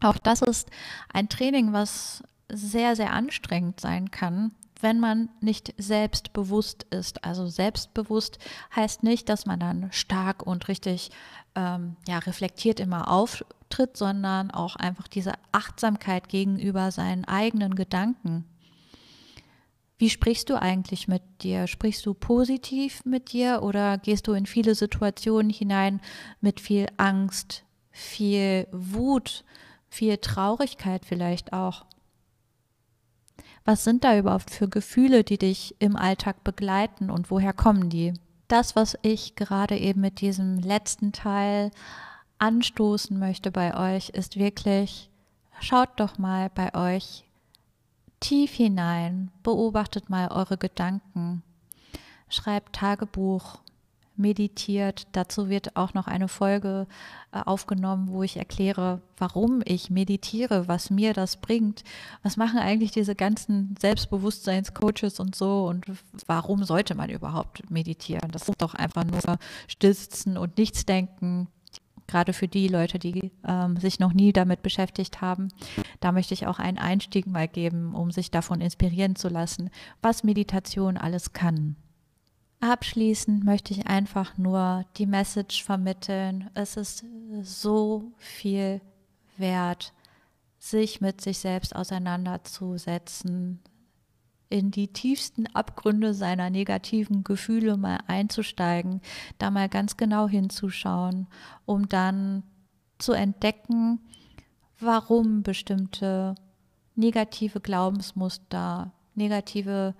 Auch 0.01 0.17
das 0.17 0.41
ist 0.41 0.69
ein 1.13 1.29
Training, 1.29 1.71
was 1.71 2.23
sehr, 2.51 2.97
sehr 2.97 3.13
anstrengend 3.13 3.79
sein 3.79 4.11
kann, 4.11 4.51
wenn 4.81 4.99
man 4.99 5.29
nicht 5.39 5.73
selbstbewusst 5.77 6.83
ist. 6.89 7.23
Also 7.23 7.47
selbstbewusst 7.47 8.37
heißt 8.75 9.01
nicht, 9.01 9.29
dass 9.29 9.45
man 9.45 9.61
dann 9.61 9.93
stark 9.93 10.45
und 10.45 10.67
richtig 10.67 11.09
ähm, 11.55 11.95
ja, 12.05 12.17
reflektiert 12.17 12.81
immer 12.81 13.09
auftritt, 13.09 13.95
sondern 13.95 14.51
auch 14.51 14.75
einfach 14.75 15.07
diese 15.07 15.35
Achtsamkeit 15.53 16.27
gegenüber 16.27 16.91
seinen 16.91 17.23
eigenen 17.23 17.75
Gedanken. 17.75 18.43
Wie 20.03 20.09
sprichst 20.09 20.49
du 20.49 20.61
eigentlich 20.61 21.07
mit 21.07 21.21
dir? 21.43 21.65
Sprichst 21.65 22.05
du 22.05 22.13
positiv 22.13 23.05
mit 23.05 23.31
dir 23.31 23.63
oder 23.63 23.97
gehst 23.97 24.27
du 24.27 24.33
in 24.33 24.45
viele 24.45 24.75
Situationen 24.75 25.49
hinein 25.49 26.01
mit 26.41 26.59
viel 26.59 26.87
Angst, 26.97 27.63
viel 27.89 28.67
Wut, 28.73 29.45
viel 29.87 30.17
Traurigkeit 30.17 31.05
vielleicht 31.05 31.53
auch? 31.53 31.85
Was 33.63 33.85
sind 33.85 34.03
da 34.03 34.17
überhaupt 34.17 34.51
für 34.51 34.67
Gefühle, 34.67 35.23
die 35.23 35.37
dich 35.37 35.73
im 35.79 35.95
Alltag 35.95 36.43
begleiten 36.43 37.09
und 37.09 37.31
woher 37.31 37.53
kommen 37.53 37.89
die? 37.89 38.11
Das, 38.49 38.75
was 38.75 38.97
ich 39.03 39.37
gerade 39.37 39.77
eben 39.77 40.01
mit 40.01 40.19
diesem 40.19 40.59
letzten 40.59 41.13
Teil 41.13 41.71
anstoßen 42.39 43.17
möchte 43.17 43.51
bei 43.51 43.95
euch, 43.95 44.09
ist 44.09 44.35
wirklich, 44.35 45.09
schaut 45.61 45.91
doch 45.95 46.17
mal 46.17 46.49
bei 46.53 46.75
euch 46.75 47.23
tief 48.23 48.53
hinein, 48.53 49.31
beobachtet 49.43 50.09
mal 50.09 50.29
eure 50.29 50.57
Gedanken, 50.57 51.43
schreibt 52.29 52.73
Tagebuch, 52.73 53.59
meditiert. 54.15 55.07
Dazu 55.11 55.49
wird 55.49 55.75
auch 55.75 55.93
noch 55.93 56.07
eine 56.07 56.29
Folge 56.29 56.87
äh, 57.33 57.41
aufgenommen, 57.41 58.07
wo 58.09 58.23
ich 58.23 58.37
erkläre, 58.37 59.01
warum 59.17 59.61
ich 59.65 59.89
meditiere, 59.89 60.67
was 60.69 60.89
mir 60.89 61.13
das 61.13 61.37
bringt. 61.37 61.83
Was 62.21 62.37
machen 62.37 62.59
eigentlich 62.59 62.91
diese 62.91 63.15
ganzen 63.15 63.75
Selbstbewusstseinscoaches 63.81 65.19
und 65.19 65.35
so 65.35 65.65
und 65.65 65.85
warum 66.25 66.63
sollte 66.63 66.95
man 66.95 67.09
überhaupt 67.09 67.69
meditieren? 67.69 68.31
Das 68.31 68.47
ist 68.47 68.61
doch 68.61 68.73
einfach 68.73 69.03
nur 69.03 69.19
stillsitzen 69.67 70.37
und 70.37 70.57
nichts 70.57 70.85
denken 70.85 71.49
gerade 72.07 72.33
für 72.33 72.47
die 72.47 72.67
Leute, 72.67 72.99
die 72.99 73.31
ähm, 73.47 73.77
sich 73.77 73.99
noch 73.99 74.13
nie 74.13 74.33
damit 74.33 74.61
beschäftigt 74.61 75.21
haben. 75.21 75.49
Da 75.99 76.11
möchte 76.11 76.33
ich 76.33 76.47
auch 76.47 76.59
einen 76.59 76.77
Einstieg 76.77 77.27
mal 77.27 77.47
geben, 77.47 77.95
um 77.95 78.11
sich 78.11 78.31
davon 78.31 78.61
inspirieren 78.61 79.15
zu 79.15 79.29
lassen, 79.29 79.69
was 80.01 80.23
Meditation 80.23 80.97
alles 80.97 81.33
kann. 81.33 81.75
Abschließend 82.59 83.43
möchte 83.43 83.73
ich 83.73 83.87
einfach 83.87 84.37
nur 84.37 84.85
die 84.97 85.05
Message 85.05 85.63
vermitteln. 85.63 86.49
Es 86.53 86.77
ist 86.77 87.03
so 87.41 88.13
viel 88.17 88.79
wert, 89.35 89.93
sich 90.59 91.01
mit 91.01 91.19
sich 91.19 91.39
selbst 91.39 91.75
auseinanderzusetzen, 91.75 93.59
in 94.53 94.69
die 94.69 94.87
tiefsten 94.87 95.47
Abgründe 95.47 96.13
seiner 96.13 96.51
negativen 96.51 97.23
Gefühle 97.23 97.75
mal 97.75 98.01
einzusteigen, 98.05 99.01
da 99.39 99.49
mal 99.49 99.67
ganz 99.67 99.97
genau 99.97 100.27
hinzuschauen, 100.27 101.25
um 101.65 101.89
dann 101.89 102.43
zu 102.99 103.13
entdecken, 103.13 103.99
warum 104.79 105.41
bestimmte 105.41 106.35
negative 106.93 107.61
Glaubensmuster, 107.61 108.93
negative 109.15 109.95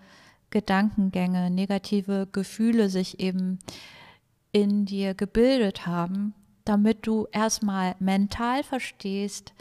Gedankengänge, 0.52 1.50
negative 1.50 2.28
Gefühle 2.32 2.90
sich 2.90 3.20
eben 3.20 3.58
in 4.52 4.86
dir 4.86 5.16
gebildet 5.16 5.88
haben, 5.88 6.36
damit 6.64 7.08
du 7.08 7.26
erstmal 7.32 7.96
mental 7.98 8.62
verstehst, 8.62 9.56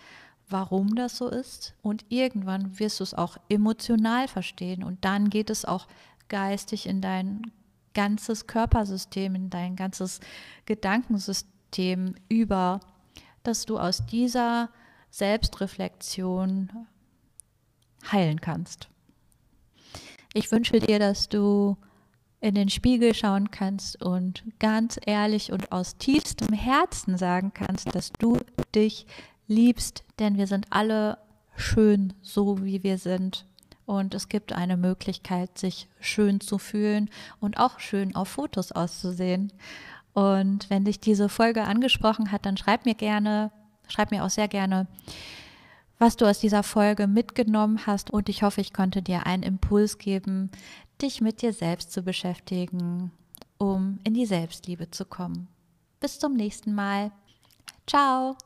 warum 0.53 0.95
das 0.95 1.17
so 1.17 1.29
ist 1.29 1.75
und 1.83 2.05
irgendwann 2.09 2.79
wirst 2.79 3.01
du 3.01 3.05
es 3.05 3.15
auch 3.15 3.37
emotional 3.49 4.29
verstehen 4.29 4.85
und 4.85 5.05
dann 5.05 5.31
geht 5.31 5.51
es 5.51 5.65
auch 5.65 5.89
geistig 6.29 6.87
in 6.87 7.01
dein 7.01 7.51
ganzes 7.95 8.47
Körpersystem, 8.47 9.35
in 9.35 9.51
dein 9.51 9.77
ganzes 9.77 10.21
Gedankensystem 10.67 12.15
über, 12.29 12.81
dass 13.43 13.67
du 13.67 13.79
aus 13.79 14.07
dieser 14.07 14.71
Selbstreflexion 15.11 16.87
heilen 18.11 18.41
kannst. 18.41 18.89
Ich 20.35 20.51
wünsche 20.51 20.81
dir, 20.81 20.99
dass 20.99 21.29
du 21.29 21.77
in 22.41 22.55
den 22.55 22.71
Spiegel 22.71 23.15
schauen 23.15 23.51
kannst 23.51 24.03
und 24.03 24.43
ganz 24.59 24.99
ehrlich 25.07 25.53
und 25.53 25.71
aus 25.71 25.97
tiefstem 25.99 26.53
Herzen 26.53 27.17
sagen 27.17 27.53
kannst, 27.55 27.95
dass 27.95 28.13
du 28.13 28.39
dich 28.75 29.07
liebst, 29.53 30.05
denn 30.19 30.37
wir 30.37 30.47
sind 30.47 30.67
alle 30.71 31.19
schön, 31.57 32.15
so 32.23 32.65
wie 32.65 32.83
wir 32.83 32.99
sind. 32.99 33.47
Und 33.85 34.15
es 34.15 34.29
gibt 34.29 34.53
eine 34.53 34.77
Möglichkeit, 34.77 35.59
sich 35.59 35.89
schön 36.01 36.41
zu 36.41 36.59
fühlen 36.59 37.11
und 37.41 37.59
auch 37.59 37.81
schön 37.81 38.15
auf 38.15 38.29
Fotos 38.29 38.73
auszusehen. 38.73 39.53
Und 40.15 40.71
wenn 40.71 40.85
dich 40.85 41.01
diese 41.01 41.29
Folge 41.29 41.65
angesprochen 41.65 42.33
hat, 42.33 42.47
dann 42.47 42.57
schreib 42.57 42.85
mir 42.85 42.95
gerne, 42.95 43.51
schreib 43.89 44.11
mir 44.11 44.25
auch 44.25 44.31
sehr 44.31 44.49
gerne, 44.49 44.87
was 45.99 46.17
du 46.17 46.27
aus 46.27 46.39
dieser 46.39 46.63
Folge 46.63 47.07
mitgenommen 47.07 47.87
hast. 47.87 48.11
Und 48.11 48.29
ich 48.29 48.43
hoffe, 48.43 48.61
ich 48.61 48.73
konnte 48.73 49.03
dir 49.03 49.27
einen 49.27 49.43
Impuls 49.43 49.99
geben, 49.99 50.51
dich 51.01 51.21
mit 51.21 51.43
dir 51.43 51.53
selbst 51.53 51.93
zu 51.93 52.03
beschäftigen, 52.03 53.11
um 53.59 53.99
in 54.05 54.15
die 54.15 54.27
Selbstliebe 54.27 54.91
zu 54.91 55.05
kommen. 55.05 55.49
Bis 56.01 56.19
zum 56.19 56.35
nächsten 56.35 56.75
Mal. 56.75 57.13
Ciao. 57.87 58.37